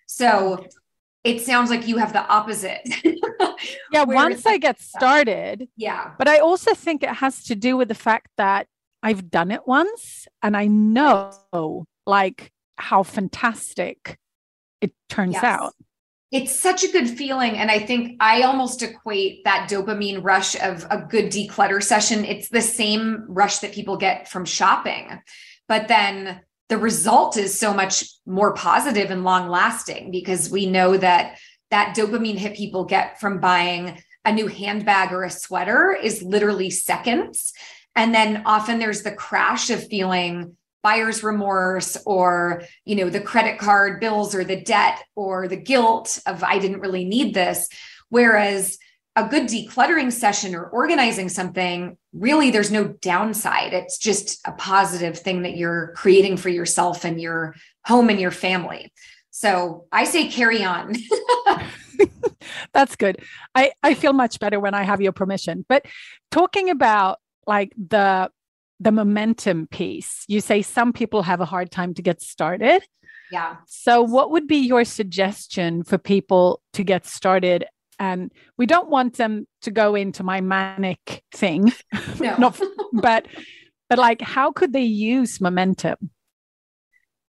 [0.08, 0.66] So
[1.24, 2.82] it sounds like you have the opposite.
[3.92, 5.70] yeah, once I get started.
[5.78, 6.12] Yeah.
[6.18, 8.68] But I also think it has to do with the fact that
[9.04, 14.18] I've done it once and I know like how fantastic
[14.80, 15.44] it turns yes.
[15.44, 15.74] out.
[16.32, 17.58] It's such a good feeling.
[17.58, 22.24] And I think I almost equate that dopamine rush of a good declutter session.
[22.24, 25.22] It's the same rush that people get from shopping.
[25.72, 30.98] But then the result is so much more positive and long lasting because we know
[30.98, 31.38] that
[31.70, 36.72] that dopamine hit people get from buying a new handbag or a sweater is literally
[36.72, 37.54] seconds.
[37.96, 43.58] And then often there's the crash of feeling buyer's remorse or you know the credit
[43.58, 47.70] card bills or the debt or the guilt of i didn't really need this
[48.10, 48.80] whereas
[49.16, 55.18] a good decluttering session or organizing something really there's no downside it's just a positive
[55.18, 58.92] thing that you're creating for yourself and your home and your family
[59.30, 60.94] so i say carry on
[62.74, 63.18] that's good
[63.56, 65.86] i i feel much better when i have your permission but
[66.32, 68.30] talking about like the
[68.82, 70.26] the momentum piece.
[70.28, 72.84] You say some people have a hard time to get started.
[73.32, 73.58] Yeah.
[73.68, 77.66] So, what would be your suggestion for people to get started?
[78.02, 81.72] And we don't want them to go into my manic thing,
[82.20, 82.36] no.
[82.40, 82.60] Not,
[82.94, 83.28] but
[83.90, 86.10] but like, how could they use momentum?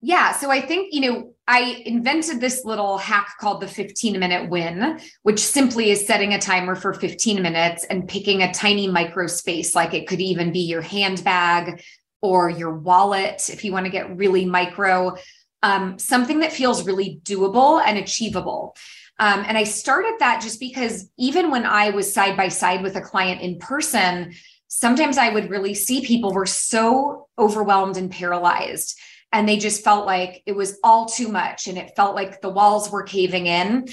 [0.01, 0.31] Yeah.
[0.31, 4.99] So I think, you know, I invented this little hack called the 15 minute win,
[5.21, 9.75] which simply is setting a timer for 15 minutes and picking a tiny micro space.
[9.75, 11.83] Like it could even be your handbag
[12.23, 15.15] or your wallet if you want to get really micro,
[15.61, 18.75] um, something that feels really doable and achievable.
[19.19, 22.95] Um, and I started that just because even when I was side by side with
[22.95, 24.33] a client in person,
[24.67, 28.99] sometimes I would really see people were so overwhelmed and paralyzed.
[29.31, 32.49] And they just felt like it was all too much and it felt like the
[32.49, 33.87] walls were caving in.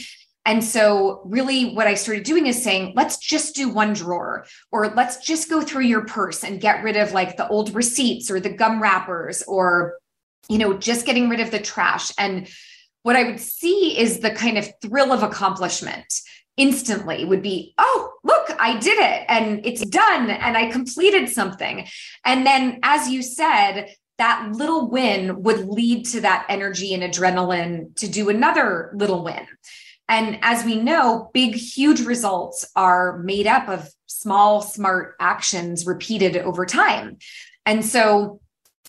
[0.45, 4.89] And so, really, what I started doing is saying, let's just do one drawer, or
[4.89, 8.41] let's just go through your purse and get rid of like the old receipts or
[8.41, 9.99] the gum wrappers, or,
[10.49, 12.13] you know, just getting rid of the trash.
[12.19, 12.49] And
[13.03, 16.13] what I would see is the kind of thrill of accomplishment
[16.57, 21.87] instantly would be, oh, look, I did it and it's done and I completed something.
[22.25, 27.97] And then, as you said, that little win would lead to that energy and adrenaline
[27.97, 29.47] to do another little win.
[30.09, 36.37] And as we know, big, huge results are made up of small, smart actions repeated
[36.37, 37.17] over time.
[37.65, 38.41] And so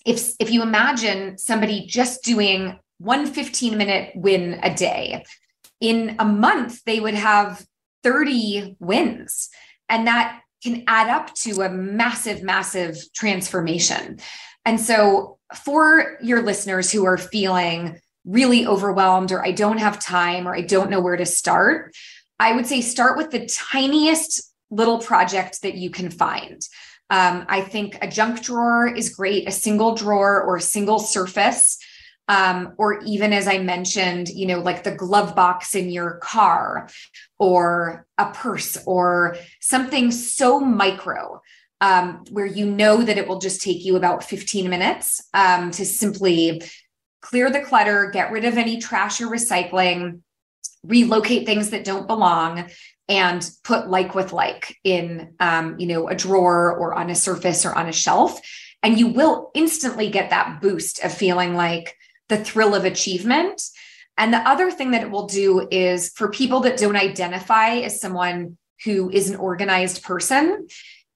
[0.05, 5.23] if, if you imagine somebody just doing one 15 minute win a day,
[5.79, 7.65] in a month, they would have
[8.03, 9.49] 30 wins.
[9.89, 14.19] And that can add up to a massive, massive transformation.
[14.65, 20.47] And so, for your listeners who are feeling really overwhelmed or I don't have time
[20.47, 21.93] or I don't know where to start,
[22.39, 26.61] I would say start with the tiniest little project that you can find.
[27.09, 31.77] Um, I think a junk drawer is great, a single drawer or a single surface.
[32.29, 36.89] Um, or even as I mentioned, you know, like the glove box in your car
[37.37, 41.41] or a purse or something so micro
[41.83, 45.85] um, where you know that it will just take you about 15 minutes um, to
[45.85, 46.63] simply
[47.19, 50.21] clear the clutter, get rid of any trash or recycling,
[50.85, 52.69] relocate things that don't belong,
[53.09, 57.65] and put like with like in um, you know a drawer or on a surface
[57.65, 58.39] or on a shelf.
[58.81, 61.97] And you will instantly get that boost of feeling like
[62.29, 63.61] the thrill of achievement
[64.17, 67.99] and the other thing that it will do is for people that don't identify as
[67.99, 70.67] someone who is an organized person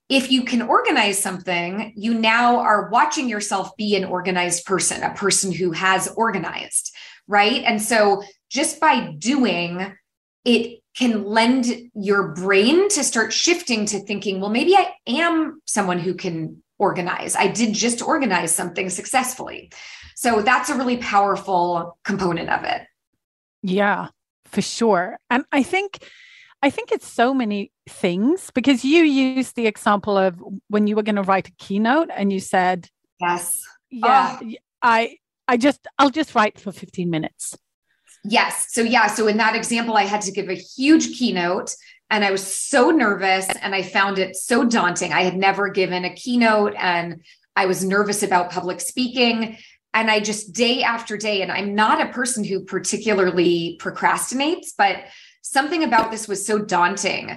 [0.08, 5.14] if you can organize something, you now are watching yourself be an organized person, a
[5.14, 6.94] person who has organized,
[7.26, 7.62] right?
[7.64, 9.94] And so just by doing,
[10.46, 15.98] it can lend your brain to start shifting to thinking, well, maybe I am someone
[15.98, 17.36] who can organize.
[17.36, 19.70] I did just organize something successfully.
[20.14, 22.82] So that's a really powerful component of it.
[23.62, 24.08] Yeah,
[24.46, 25.18] for sure.
[25.30, 25.98] And I think
[26.62, 31.04] I think it's so many things because you used the example of when you were
[31.04, 32.88] going to write a keynote and you said,
[33.20, 33.62] Yes.
[33.90, 34.52] Yeah, oh.
[34.82, 37.56] I I just I'll just write for 15 minutes.
[38.24, 38.66] Yes.
[38.70, 41.74] So yeah, so in that example I had to give a huge keynote
[42.10, 45.12] and I was so nervous and I found it so daunting.
[45.12, 47.22] I had never given a keynote and
[47.54, 49.58] I was nervous about public speaking
[49.94, 55.04] and I just day after day and I'm not a person who particularly procrastinates, but
[55.42, 57.30] something about this was so daunting.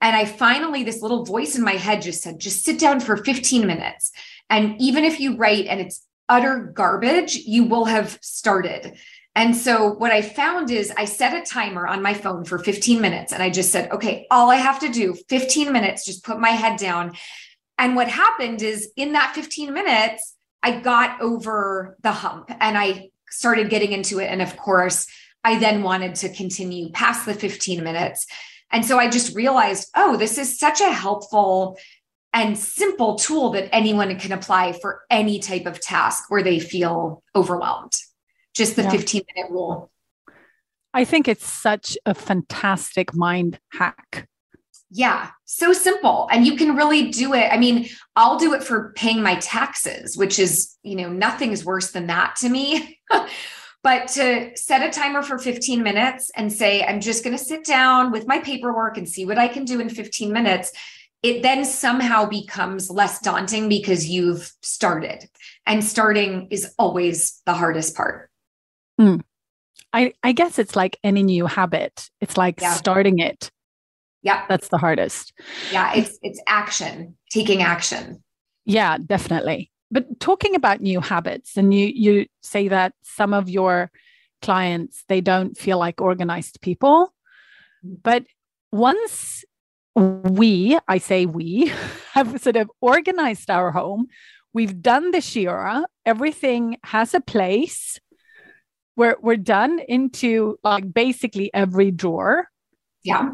[0.00, 3.16] And I finally, this little voice in my head just said, just sit down for
[3.16, 4.12] 15 minutes.
[4.50, 8.98] And even if you write and it's utter garbage, you will have started.
[9.36, 13.00] And so what I found is I set a timer on my phone for 15
[13.00, 16.38] minutes and I just said, okay, all I have to do 15 minutes, just put
[16.38, 17.16] my head down.
[17.76, 23.10] And what happened is in that 15 minutes, I got over the hump and I
[23.28, 24.26] started getting into it.
[24.26, 25.06] And of course,
[25.42, 28.26] I then wanted to continue past the 15 minutes.
[28.70, 31.76] And so I just realized, oh, this is such a helpful
[32.32, 37.22] and simple tool that anyone can apply for any type of task where they feel
[37.34, 37.92] overwhelmed.
[38.54, 38.90] Just the yeah.
[38.90, 39.90] 15 minute rule.
[40.92, 44.28] I think it's such a fantastic mind hack.
[44.90, 46.28] Yeah, so simple.
[46.30, 47.52] And you can really do it.
[47.52, 51.64] I mean, I'll do it for paying my taxes, which is, you know, nothing is
[51.64, 53.00] worse than that to me.
[53.84, 57.66] But to set a timer for 15 minutes and say, I'm just going to sit
[57.66, 60.72] down with my paperwork and see what I can do in 15 minutes,
[61.22, 65.28] it then somehow becomes less daunting because you've started.
[65.66, 68.30] And starting is always the hardest part.
[69.00, 69.22] Mm.
[69.92, 72.10] I, I guess it's like any new habit.
[72.20, 72.72] It's like yeah.
[72.74, 73.50] starting it.
[74.22, 74.44] Yeah.
[74.48, 75.32] That's the hardest.
[75.70, 78.22] Yeah, it's it's action, taking action.
[78.64, 83.90] Yeah, definitely but talking about new habits and you you say that some of your
[84.42, 87.14] clients they don't feel like organized people
[87.82, 88.24] but
[88.72, 89.44] once
[89.94, 91.72] we i say we
[92.12, 94.06] have sort of organized our home
[94.52, 97.98] we've done the shira everything has a place
[98.96, 102.48] we're we're done into like basically every drawer
[103.02, 103.30] yeah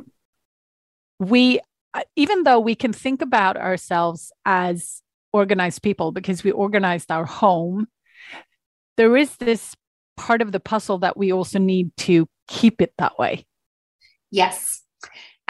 [1.19, 1.61] we
[2.17, 5.03] even though we can think about ourselves as
[5.33, 7.89] organized people because we organized our home,
[8.97, 9.75] there is this
[10.17, 13.47] part of the puzzle that we also need to keep it that way.
[14.31, 14.83] Yes.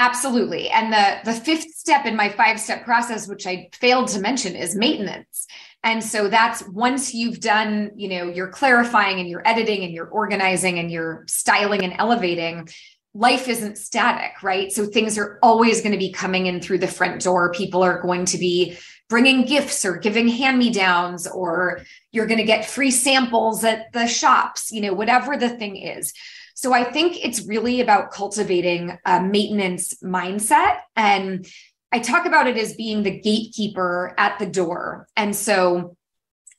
[0.01, 0.70] Absolutely.
[0.70, 4.57] And the the fifth step in my five step process which I failed to mention
[4.57, 5.46] is maintenance.
[5.84, 10.09] And so that's once you've done, you know, you're clarifying and you're editing and you're
[10.09, 12.70] organizing and you're styling and elevating,
[13.12, 14.72] life isn't static, right?
[14.72, 17.53] So things are always going to be coming in through the front door.
[17.53, 18.78] People are going to be
[19.11, 23.92] bringing gifts or giving hand me downs, or you're going to get free samples at
[23.92, 26.14] the shops, you know, whatever the thing is.
[26.61, 30.80] So I think it's really about cultivating a maintenance mindset.
[30.94, 31.46] And
[31.90, 35.06] I talk about it as being the gatekeeper at the door.
[35.16, 35.96] And so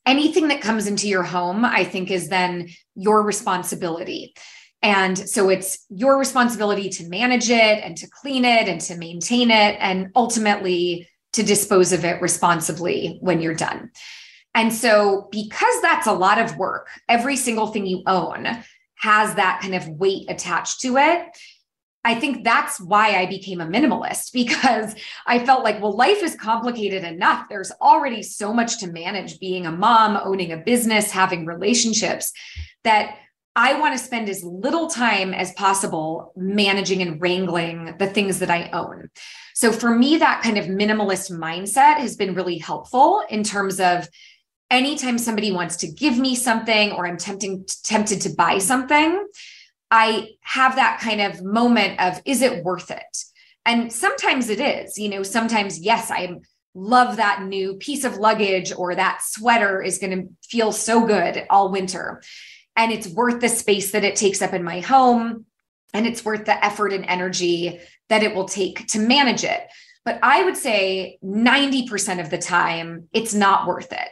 [0.04, 4.34] anything that comes into your home, I think, is then your responsibility.
[4.82, 9.52] And so it's your responsibility to manage it and to clean it and to maintain
[9.52, 13.92] it and ultimately to dispose of it responsibly when you're done.
[14.56, 18.64] And so, because that's a lot of work, every single thing you own
[19.02, 21.28] has that kind of weight attached to it.
[22.04, 24.96] I think that's why I became a minimalist because
[25.28, 27.48] I felt like, well, life is complicated enough.
[27.50, 32.32] There's already so much to manage being a mom, owning a business, having relationships
[32.84, 33.18] that
[33.56, 38.50] I want to spend as little time as possible managing and wrangling the things that
[38.50, 39.10] I own.
[39.54, 44.08] So for me, that kind of minimalist mindset has been really helpful in terms of
[44.72, 49.28] anytime somebody wants to give me something or I'm tempting tempted to buy something,
[49.92, 53.18] I have that kind of moment of is it worth it?
[53.66, 56.40] And sometimes it is, you know, sometimes yes, I
[56.74, 61.46] love that new piece of luggage or that sweater is going to feel so good
[61.50, 62.24] all winter.
[62.78, 65.46] And it's worth the space that it takes up in my home
[65.94, 69.68] and it's worth the effort and energy that it will take to manage it.
[70.06, 74.10] But i would say 90% of the time it's not worth it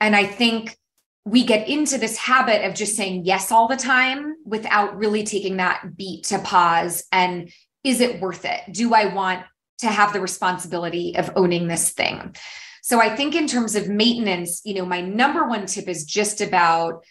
[0.00, 0.76] and i think
[1.24, 5.56] we get into this habit of just saying yes all the time without really taking
[5.56, 7.50] that beat to pause and
[7.84, 9.44] is it worth it do i want
[9.78, 12.34] to have the responsibility of owning this thing
[12.82, 16.40] so i think in terms of maintenance you know my number one tip is just
[16.40, 17.04] about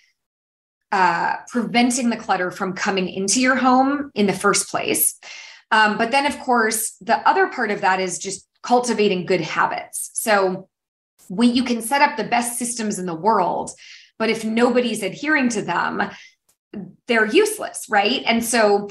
[0.96, 5.20] uh, preventing the clutter from coming into your home in the first place.
[5.70, 10.12] Um, but then, of course, the other part of that is just cultivating good habits.
[10.14, 10.70] So
[11.30, 13.72] we, you can set up the best systems in the world,
[14.18, 16.10] but if nobody's adhering to them,
[17.08, 18.24] they're useless, right?
[18.26, 18.90] And so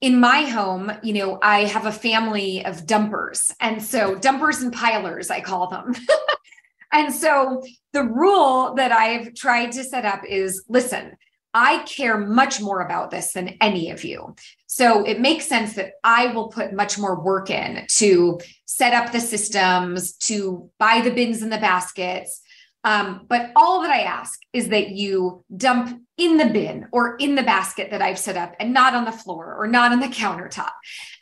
[0.00, 3.50] in my home, you know, I have a family of dumpers.
[3.60, 5.94] And so dumpers and pilers, I call them.
[6.92, 7.62] and so
[7.92, 11.16] the rule that I've tried to set up is listen,
[11.56, 14.36] I care much more about this than any of you.
[14.66, 19.10] So it makes sense that I will put much more work in to set up
[19.10, 22.42] the systems, to buy the bins and the baskets.
[22.84, 27.36] Um, but all that I ask is that you dump in the bin or in
[27.36, 30.08] the basket that I've set up and not on the floor or not on the
[30.08, 30.72] countertop.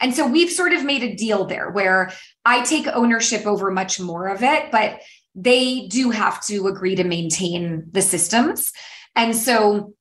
[0.01, 2.13] And so we've sort of made a deal there where
[2.45, 5.01] I take ownership over much more of it, but
[5.37, 8.73] they do have to agree to maintain the systems.
[9.15, 9.95] And so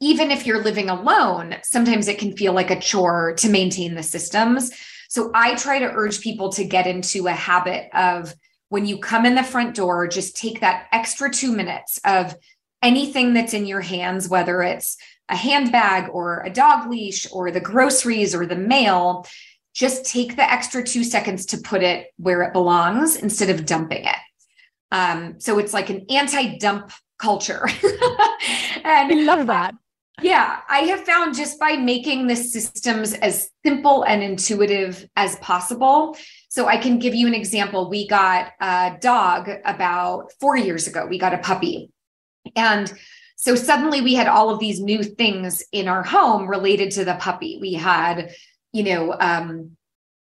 [0.00, 4.02] even if you're living alone, sometimes it can feel like a chore to maintain the
[4.02, 4.70] systems.
[5.08, 8.34] So I try to urge people to get into a habit of
[8.68, 12.36] when you come in the front door, just take that extra two minutes of
[12.82, 14.96] anything that's in your hands, whether it's
[15.28, 19.26] a handbag or a dog leash or the groceries or the mail.
[19.74, 24.04] Just take the extra two seconds to put it where it belongs instead of dumping
[24.04, 24.16] it.
[24.90, 27.68] Um, so it's like an anti dump culture.
[28.84, 29.74] and I love that.
[30.20, 36.16] Yeah, I have found just by making the systems as simple and intuitive as possible.
[36.48, 37.88] So I can give you an example.
[37.88, 41.90] We got a dog about four years ago, we got a puppy.
[42.56, 42.92] And
[43.36, 47.14] so suddenly we had all of these new things in our home related to the
[47.14, 47.58] puppy.
[47.60, 48.32] We had,
[48.72, 49.76] you know, um,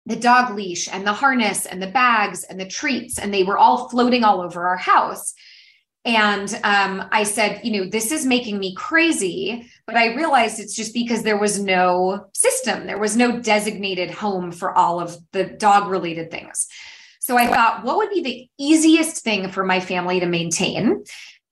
[0.06, 3.58] the dog leash and the harness and the bags and the treats, and they were
[3.58, 5.34] all floating all over our house.
[6.04, 9.66] And um, I said, you know, this is making me crazy.
[9.86, 14.50] But I realized it's just because there was no system, there was no designated home
[14.50, 16.68] for all of the dog related things.
[17.20, 21.04] So I thought, what would be the easiest thing for my family to maintain?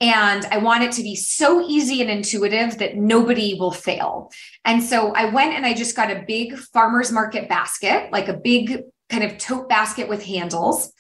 [0.03, 4.31] And I want it to be so easy and intuitive that nobody will fail.
[4.65, 8.37] And so I went and I just got a big farmer's market basket, like a
[8.37, 10.93] big kind of tote basket with handles.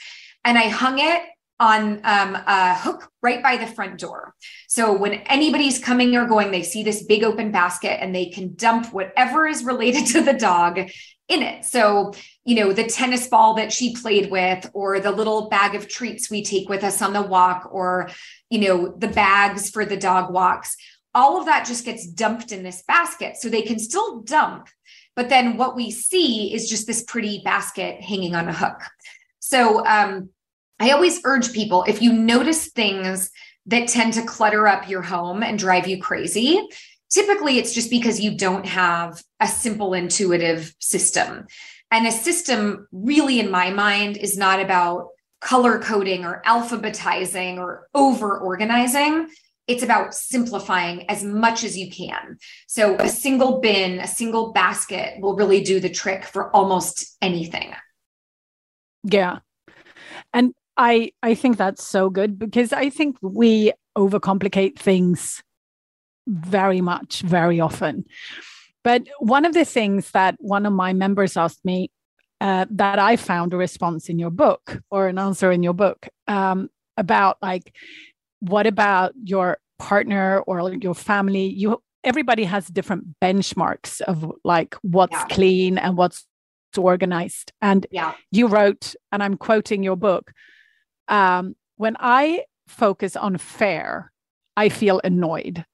[0.45, 1.23] And I hung it
[1.63, 4.35] on um, a hook right by the front door.
[4.67, 8.57] So when anybody's coming or going, they see this big open basket and they can
[8.57, 11.65] dump whatever is related to the dog in it.
[11.65, 15.87] So, you know, the tennis ball that she played with, or the little bag of
[15.89, 18.11] treats we take with us on the walk, or,
[18.51, 20.77] you know, the bags for the dog walks,
[21.15, 23.37] all of that just gets dumped in this basket.
[23.37, 24.69] So they can still dump
[25.15, 28.83] But then what we see is just this pretty basket hanging on a hook.
[29.39, 30.31] So um,
[30.83, 33.31] I always urge people if you notice things
[33.67, 36.61] that tend to clutter up your home and drive you crazy,
[37.09, 41.47] typically it's just because you don't have a simple intuitive system.
[41.93, 45.11] And a system, really, in my mind, is not about
[45.41, 49.29] color coding or alphabetizing or over organizing.
[49.69, 52.39] It's about simplifying as much as you can.
[52.67, 57.73] So, a single bin, a single basket will really do the trick for almost anything.
[59.05, 59.39] Yeah.
[60.35, 65.43] And I I think that's so good because I think we overcomplicate things
[66.27, 68.05] very much very often.
[68.85, 71.91] But one of the things that one of my members asked me
[72.41, 76.09] uh, that I found a response in your book or an answer in your book
[76.27, 77.75] um, about like,
[78.41, 81.47] what about your partner or your family?
[81.47, 85.27] You everybody has different benchmarks of like what's yeah.
[85.27, 86.27] clean and what's
[86.77, 87.53] organized.
[87.61, 88.15] And yeah.
[88.31, 90.33] you wrote, and I'm quoting your book.
[91.13, 94.11] Um, when I focus on fair,
[94.57, 95.65] I feel annoyed.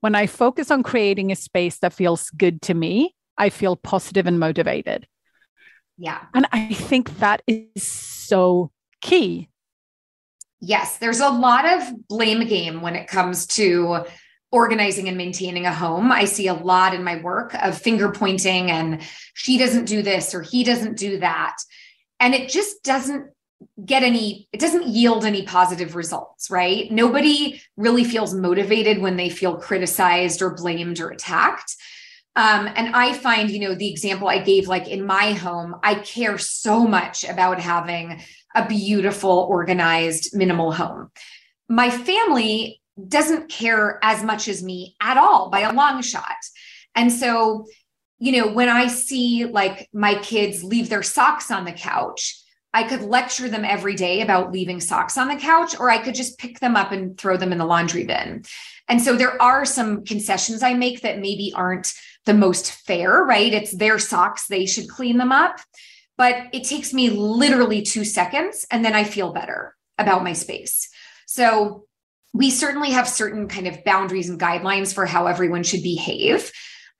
[0.00, 4.26] When I focus on creating a space that feels good to me, I feel positive
[4.26, 5.08] and motivated.
[5.96, 6.20] Yeah.
[6.34, 8.70] And I think that is so
[9.00, 9.48] key.
[10.60, 14.04] Yes, there's a lot of blame game when it comes to
[14.52, 16.12] organizing and maintaining a home.
[16.12, 19.00] I see a lot in my work of finger pointing and
[19.32, 21.56] she doesn't do this or he doesn't do that.
[22.20, 23.33] And it just doesn't
[23.84, 26.90] get any it doesn't yield any positive results right?
[26.90, 31.76] Nobody really feels motivated when they feel criticized or blamed or attacked.
[32.36, 35.94] Um, and i find you know the example i gave like in my home i
[35.94, 38.20] care so much about having
[38.54, 41.10] a beautiful organized minimal home.
[41.68, 46.36] My family doesn't care as much as me at all by a long shot.
[46.94, 47.66] And so
[48.18, 52.40] you know when i see like my kids leave their socks on the couch
[52.74, 56.16] I could lecture them every day about leaving socks on the couch, or I could
[56.16, 58.44] just pick them up and throw them in the laundry bin.
[58.88, 61.92] And so there are some concessions I make that maybe aren't
[62.26, 63.54] the most fair, right?
[63.54, 65.60] It's their socks, they should clean them up.
[66.16, 70.88] But it takes me literally two seconds, and then I feel better about my space.
[71.26, 71.86] So
[72.32, 76.50] we certainly have certain kind of boundaries and guidelines for how everyone should behave.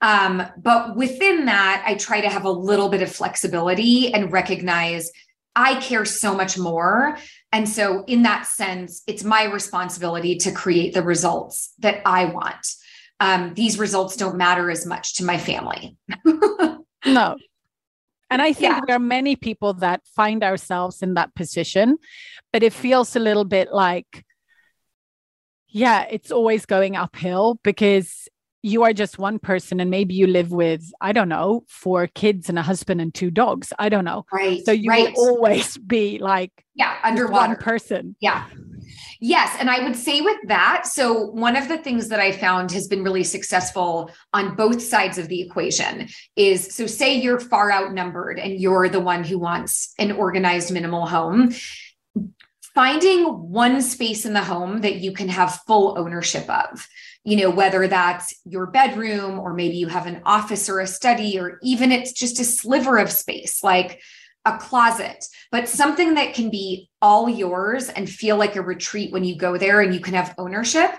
[0.01, 5.11] Um, but within that, I try to have a little bit of flexibility and recognize
[5.55, 7.17] I care so much more.
[7.51, 12.67] And so, in that sense, it's my responsibility to create the results that I want.
[13.19, 15.95] Um, these results don't matter as much to my family.
[17.05, 17.37] no.
[18.29, 18.79] And I think yeah.
[18.85, 21.97] there are many people that find ourselves in that position,
[22.51, 24.25] but it feels a little bit like,
[25.69, 28.27] yeah, it's always going uphill because
[28.65, 32.49] you are just one person and maybe you live with i don't know four kids
[32.49, 35.13] and a husband and two dogs i don't know right so you right.
[35.15, 38.45] will always be like yeah underwater one person yeah
[39.21, 39.55] Yes.
[39.59, 42.87] And I would say with that, so one of the things that I found has
[42.87, 48.39] been really successful on both sides of the equation is so, say you're far outnumbered
[48.39, 51.53] and you're the one who wants an organized minimal home.
[52.75, 56.87] Finding one space in the home that you can have full ownership of
[57.25, 61.39] you know, whether that's your bedroom or maybe you have an office or a study,
[61.39, 63.99] or even it's just a sliver of space like
[64.45, 69.23] a closet, but something that can be all yours and feel like a retreat when
[69.23, 70.91] you go there and you can have ownership.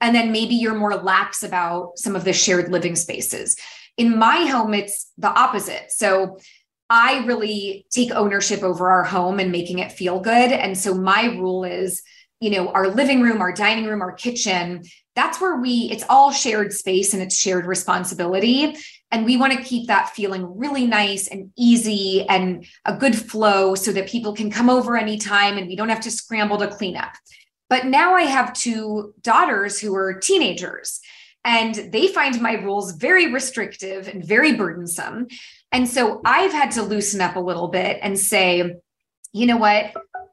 [0.00, 3.56] And then maybe you're more lax about some of the shared living spaces.
[3.98, 5.92] In my home, it's the opposite.
[5.92, 6.38] So
[6.90, 10.52] I really take ownership over our home and making it feel good.
[10.52, 12.02] And so my rule is,
[12.40, 14.82] you know, our living room, our dining room, our kitchen
[15.14, 18.74] that's where we it's all shared space and it's shared responsibility.
[19.10, 23.74] And we want to keep that feeling really nice and easy and a good flow
[23.76, 26.96] so that people can come over anytime and we don't have to scramble to clean
[26.96, 27.12] up.
[27.70, 31.00] But now i have two daughters who are teenagers
[31.44, 35.28] and they find my rules very restrictive and very burdensome
[35.74, 38.76] and so i've had to loosen up a little bit and say
[39.32, 39.92] you know what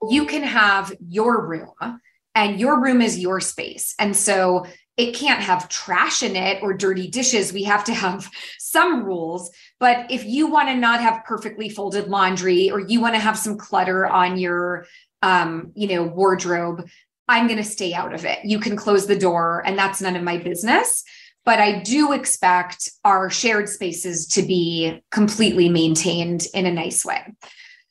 [0.09, 1.99] you can have your room
[2.35, 3.93] and your room is your space.
[3.99, 4.65] And so
[4.97, 7.53] it can't have trash in it or dirty dishes.
[7.53, 8.29] We have to have
[8.59, 9.49] some rules.
[9.79, 13.37] But if you want to not have perfectly folded laundry or you want to have
[13.37, 14.85] some clutter on your
[15.23, 16.87] um, you know, wardrobe,
[17.27, 18.39] I'm going to stay out of it.
[18.43, 21.03] You can close the door and that's none of my business.
[21.43, 27.33] But I do expect our shared spaces to be completely maintained in a nice way.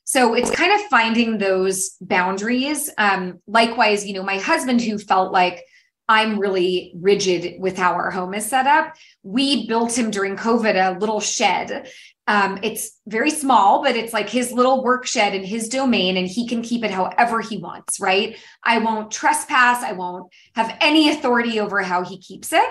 [0.03, 2.89] So it's kind of finding those boundaries.
[2.97, 5.63] Um, likewise, you know, my husband who felt like
[6.09, 8.95] I'm really rigid with how our home is set up.
[9.23, 11.87] We built him during COVID a little shed
[12.27, 16.27] Um, it's very small, but it's like his little work shed in his domain, and
[16.27, 18.37] he can keep it however he wants, right?
[18.63, 19.83] I won't trespass.
[19.83, 22.69] I won't have any authority over how he keeps it.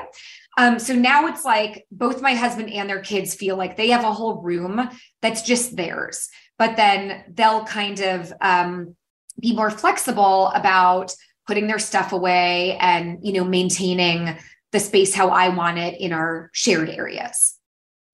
[0.59, 4.05] Um, so now it's like both my husband and their kids feel like they have
[4.05, 4.90] a whole room
[5.22, 6.28] that's just theirs,
[6.59, 8.96] but then they'll kind of um,
[9.40, 11.14] be more flexible about
[11.46, 14.36] putting their stuff away and you know maintaining
[14.72, 17.57] the space how I want it in our shared areas.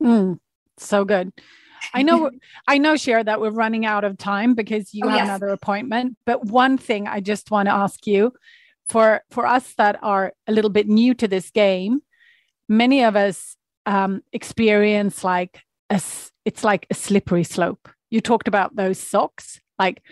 [0.02, 0.38] Mm,
[0.78, 1.32] so good.
[1.92, 2.30] I know,
[2.68, 5.28] I know, Shira, that we're running out of time because you oh, have yes.
[5.28, 6.16] another appointment.
[6.24, 8.32] But one thing I just want to ask you
[8.88, 12.00] for for us that are a little bit new to this game,
[12.68, 13.56] many of us
[13.86, 16.00] um, experience like a,
[16.44, 17.88] it's like a slippery slope.
[18.10, 20.02] You talked about those socks, like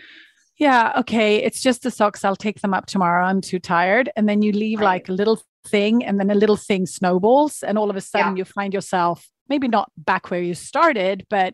[0.57, 2.23] yeah, okay, it's just the socks.
[2.23, 3.25] I'll take them up tomorrow.
[3.25, 4.09] I'm too tired.
[4.15, 4.85] And then you leave right.
[4.85, 7.61] like a little thing, and then a little thing snowballs.
[7.61, 8.41] And all of a sudden, yeah.
[8.41, 11.53] you find yourself maybe not back where you started, but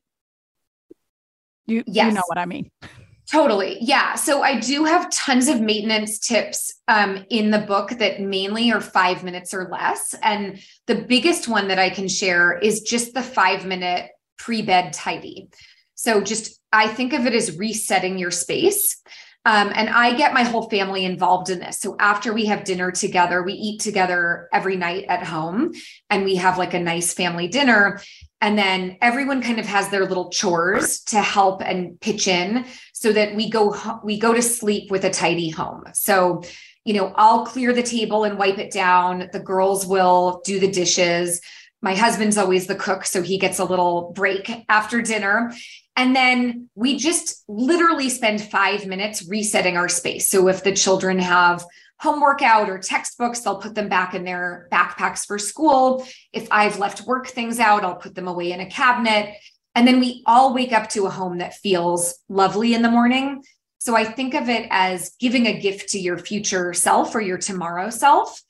[1.66, 2.08] you, yes.
[2.08, 2.70] you know what I mean.
[3.32, 3.77] Totally.
[3.79, 4.15] Yeah.
[4.15, 8.82] So I do have tons of maintenance tips um, in the book that mainly are
[8.82, 10.13] five minutes or less.
[10.21, 14.91] And the biggest one that I can share is just the five minute pre bed
[14.91, 15.47] tidy.
[15.95, 19.01] So just I think of it as resetting your space.
[19.45, 21.79] Um, and I get my whole family involved in this.
[21.79, 25.71] So after we have dinner together, we eat together every night at home
[26.09, 28.01] and we have like a nice family dinner.
[28.42, 33.14] And then everyone kind of has their little chores to help and pitch in so
[33.14, 35.84] that we go we go to sleep with a tidy home.
[35.94, 36.42] So,
[36.84, 39.30] you know, I'll clear the table and wipe it down.
[39.32, 41.39] The girls will do the dishes.
[41.84, 45.54] My husband's always the cook, so he gets a little break after dinner.
[45.96, 50.30] And then we just literally spend five minutes resetting our space.
[50.30, 51.66] So if the children have
[52.02, 56.06] homework out or textbooks, they'll put them back in their backpacks for school.
[56.34, 59.36] If I've left work things out, I'll put them away in a cabinet.
[59.76, 63.43] And then we all wake up to a home that feels lovely in the morning.
[63.78, 67.38] So I think of it as giving a gift to your future self or your
[67.38, 68.41] tomorrow self.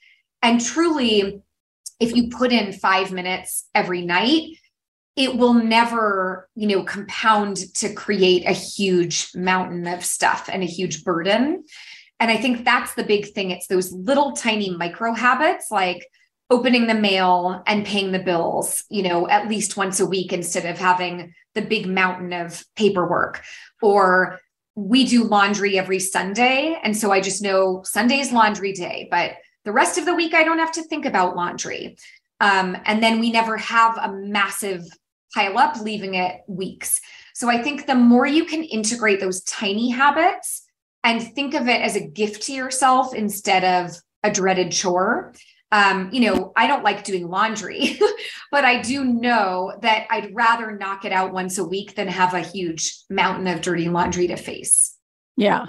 [0.42, 1.42] And truly,
[2.00, 4.58] if you put in five minutes every night,
[5.18, 10.68] it will never, you know, compound to create a huge mountain of stuff and a
[10.68, 11.66] huge burden.
[12.22, 13.50] And I think that's the big thing.
[13.50, 16.06] It's those little tiny micro habits like
[16.52, 20.66] opening the mail and paying the bills, you know, at least once a week instead
[20.68, 23.42] of having the big mountain of paperwork.
[23.82, 24.40] Or
[24.76, 26.80] we do laundry every Sunday.
[26.84, 29.32] And so I just know Sunday's laundry day, but
[29.66, 31.98] the rest of the week, I don't have to think about laundry.
[32.40, 34.84] Um, and then we never have a massive
[35.34, 37.02] pile up, leaving it weeks.
[37.34, 40.68] So I think the more you can integrate those tiny habits
[41.04, 45.34] and think of it as a gift to yourself instead of a dreaded chore.
[45.72, 47.98] Um, you know, I don't like doing laundry,
[48.52, 52.34] but I do know that I'd rather knock it out once a week than have
[52.34, 54.98] a huge mountain of dirty laundry to face.
[55.38, 55.68] Yeah.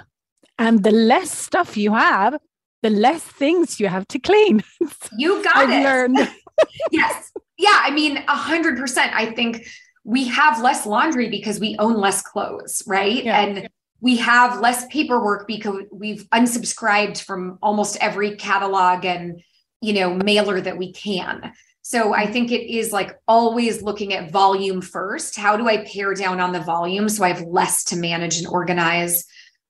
[0.59, 2.37] And the less stuff you have,
[2.81, 4.63] the less things you have to clean.
[5.17, 5.83] You got I've it.
[5.83, 6.29] learned.
[6.91, 9.13] yes yeah, I mean, a hundred percent.
[9.13, 9.65] I think
[10.03, 13.23] we have less laundry because we own less clothes, right?
[13.23, 13.39] Yeah.
[13.41, 13.69] And
[14.03, 19.41] we have less paperwork because we've unsubscribed from almost every catalog and
[19.79, 21.53] you know mailer that we can.
[21.83, 25.37] So I think it is like always looking at volume first.
[25.37, 28.47] How do I pare down on the volume so I have less to manage and
[28.47, 29.25] organize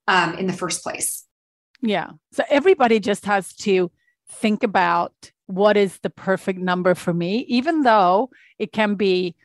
[0.08, 1.24] um, in the first place?
[1.80, 2.10] Yeah.
[2.32, 3.90] So everybody just has to
[4.28, 9.36] think about what is the perfect number for me, even though it can be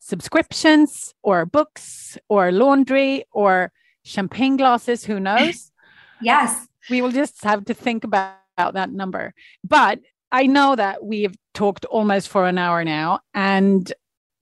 [0.00, 3.70] subscriptions or books or laundry or
[4.10, 5.70] champagne glasses, who knows?
[6.22, 6.66] yes.
[6.88, 9.32] We will just have to think about, about that number.
[9.64, 10.00] But
[10.32, 13.92] I know that we've talked almost for an hour now and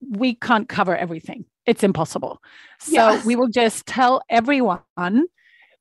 [0.07, 1.45] we can't cover everything.
[1.65, 2.41] It's impossible.
[2.79, 3.25] So yes.
[3.25, 5.25] we will just tell everyone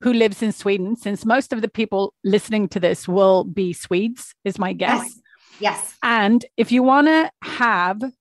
[0.01, 4.35] who lives in Sweden, since most of the people listening to this will be Swedes,
[4.45, 5.03] is my guess.
[5.03, 5.21] Yes.
[5.61, 5.99] yes.
[6.03, 8.13] And if you want to have a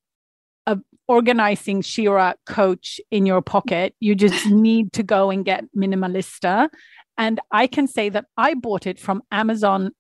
[1.08, 6.70] organizing Shira coach in your pocket, you just need to go and get Minimalista.
[7.18, 9.94] And I can say that I bought it from Amazon.se.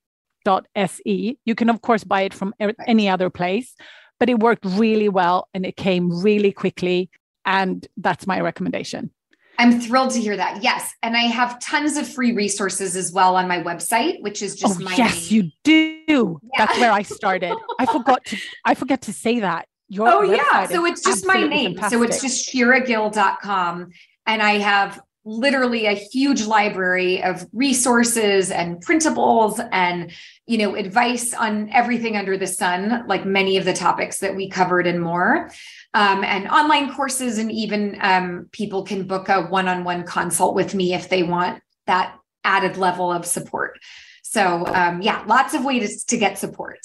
[1.45, 2.53] You can, of course, buy it from
[2.85, 3.75] any other place,
[4.19, 7.09] but it worked really well and it came really quickly.
[7.45, 9.11] And that's my recommendation.
[9.59, 10.61] I'm thrilled to hear that.
[10.61, 10.93] Yes.
[11.01, 14.79] And I have tons of free resources as well on my website, which is just
[14.79, 16.03] oh, my Yes, you do.
[16.07, 16.37] Yeah.
[16.57, 17.55] That's where I started.
[17.79, 19.67] I forgot to I forget to say that.
[19.89, 20.67] Your oh yeah.
[20.67, 21.73] So it's just my name.
[21.75, 21.97] Fantastic.
[21.97, 23.91] So it's just shiragill.com.
[24.25, 30.09] And I have literally a huge library of resources and printables and
[30.45, 34.49] you know advice on everything under the sun like many of the topics that we
[34.49, 35.51] covered and more
[35.93, 40.93] um, and online courses and even um, people can book a one-on-one consult with me
[40.93, 43.77] if they want that added level of support
[44.23, 46.79] so um, yeah lots of ways to get support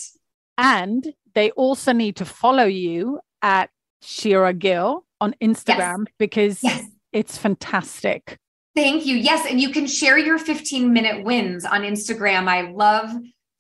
[0.59, 3.71] and they also need to follow you at
[4.03, 6.15] shira gill on instagram yes.
[6.19, 8.39] because yes it's fantastic.
[8.75, 9.17] Thank you.
[9.17, 9.47] Yes.
[9.49, 12.49] And you can share your 15 minute wins on Instagram.
[12.49, 13.11] I love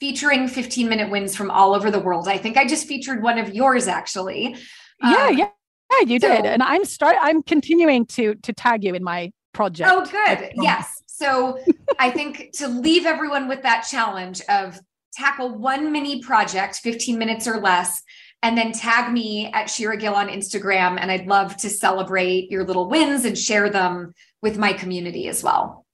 [0.00, 2.28] featuring 15 minute wins from all over the world.
[2.28, 4.56] I think I just featured one of yours actually.
[5.02, 5.48] Yeah, um, yeah.
[5.92, 6.46] Yeah, you so, did.
[6.46, 9.90] And I'm start I'm continuing to to tag you in my project.
[9.92, 10.52] Oh, good.
[10.54, 11.02] Yes.
[11.06, 11.58] So
[11.98, 14.80] I think to leave everyone with that challenge of
[15.12, 18.02] tackle one mini project, 15 minutes or less,
[18.42, 20.98] and then tag me at Shira Gill on Instagram.
[21.00, 25.42] And I'd love to celebrate your little wins and share them with my community as
[25.42, 25.86] well.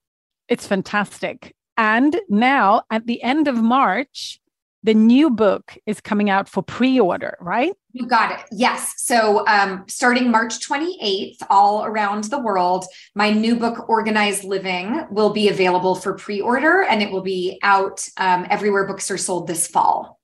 [0.48, 1.54] It's fantastic.
[1.76, 4.40] And now at the end of March,
[4.82, 7.74] the new book is coming out for pre-order, right?
[7.98, 8.46] You got it.
[8.52, 8.94] Yes.
[8.98, 12.84] So um, starting March 28th, all around the world,
[13.16, 18.06] my new book, Organized Living, will be available for pre-order, and it will be out
[18.16, 20.20] um, everywhere books are sold this fall.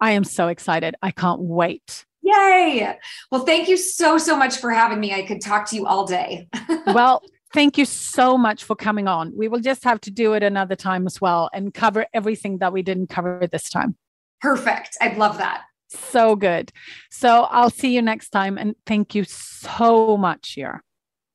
[0.00, 0.94] I am so excited.
[1.02, 2.06] I can't wait.
[2.22, 2.96] Yay.
[3.32, 5.12] Well, thank you so, so much for having me.
[5.12, 6.46] I could talk to you all day.
[6.86, 7.20] well,
[7.52, 9.32] thank you so much for coming on.
[9.36, 12.72] We will just have to do it another time as well and cover everything that
[12.72, 13.96] we didn't cover this time.
[14.40, 14.96] Perfect.
[15.00, 15.62] I'd love that.
[15.88, 16.72] So good.
[17.10, 20.80] So I'll see you next time and thank you so much Shira.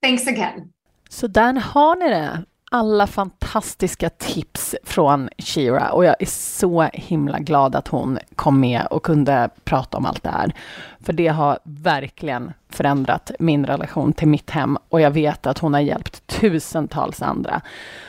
[0.02, 0.74] Thanks again.
[1.10, 2.46] Så där har ni det.
[2.74, 8.86] Alla fantastiska tips från Shira och jag är så himla glad att hon kom med
[8.86, 10.52] och kunde prata om allt det här.
[11.00, 15.74] För det har verkligen förändrat min relation till mitt hem och jag vet att hon
[15.74, 17.62] har hjälpt tusentals andra.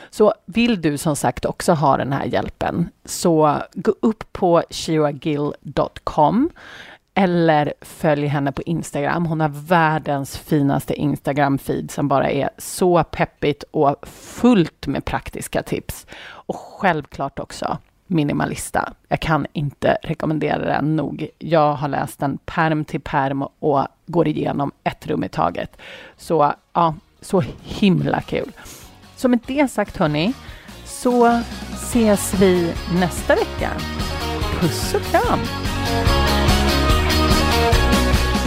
[0.09, 6.49] Så vill du som sagt också ha den här hjälpen så gå upp på shiragill.com
[7.13, 9.25] eller följ henne på Instagram.
[9.25, 16.07] Hon har världens finaste Instagram-feed som bara är så peppigt och fullt med praktiska tips.
[16.23, 18.93] Och självklart också Minimalista.
[19.07, 21.27] Jag kan inte rekommendera den nog.
[21.39, 25.77] Jag har läst den perm till perm och går igenom ett rum i taget.
[26.17, 28.51] Så ja, så himla kul.
[29.15, 30.33] Så med det sagt hörni,
[30.85, 31.41] så
[31.73, 33.69] ses vi nästa vecka.
[34.59, 35.39] Puss och kram!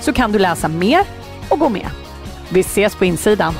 [0.00, 1.00] så kan du läsa mer
[1.48, 1.90] och gå med.
[2.48, 3.54] Vi ses på insidan.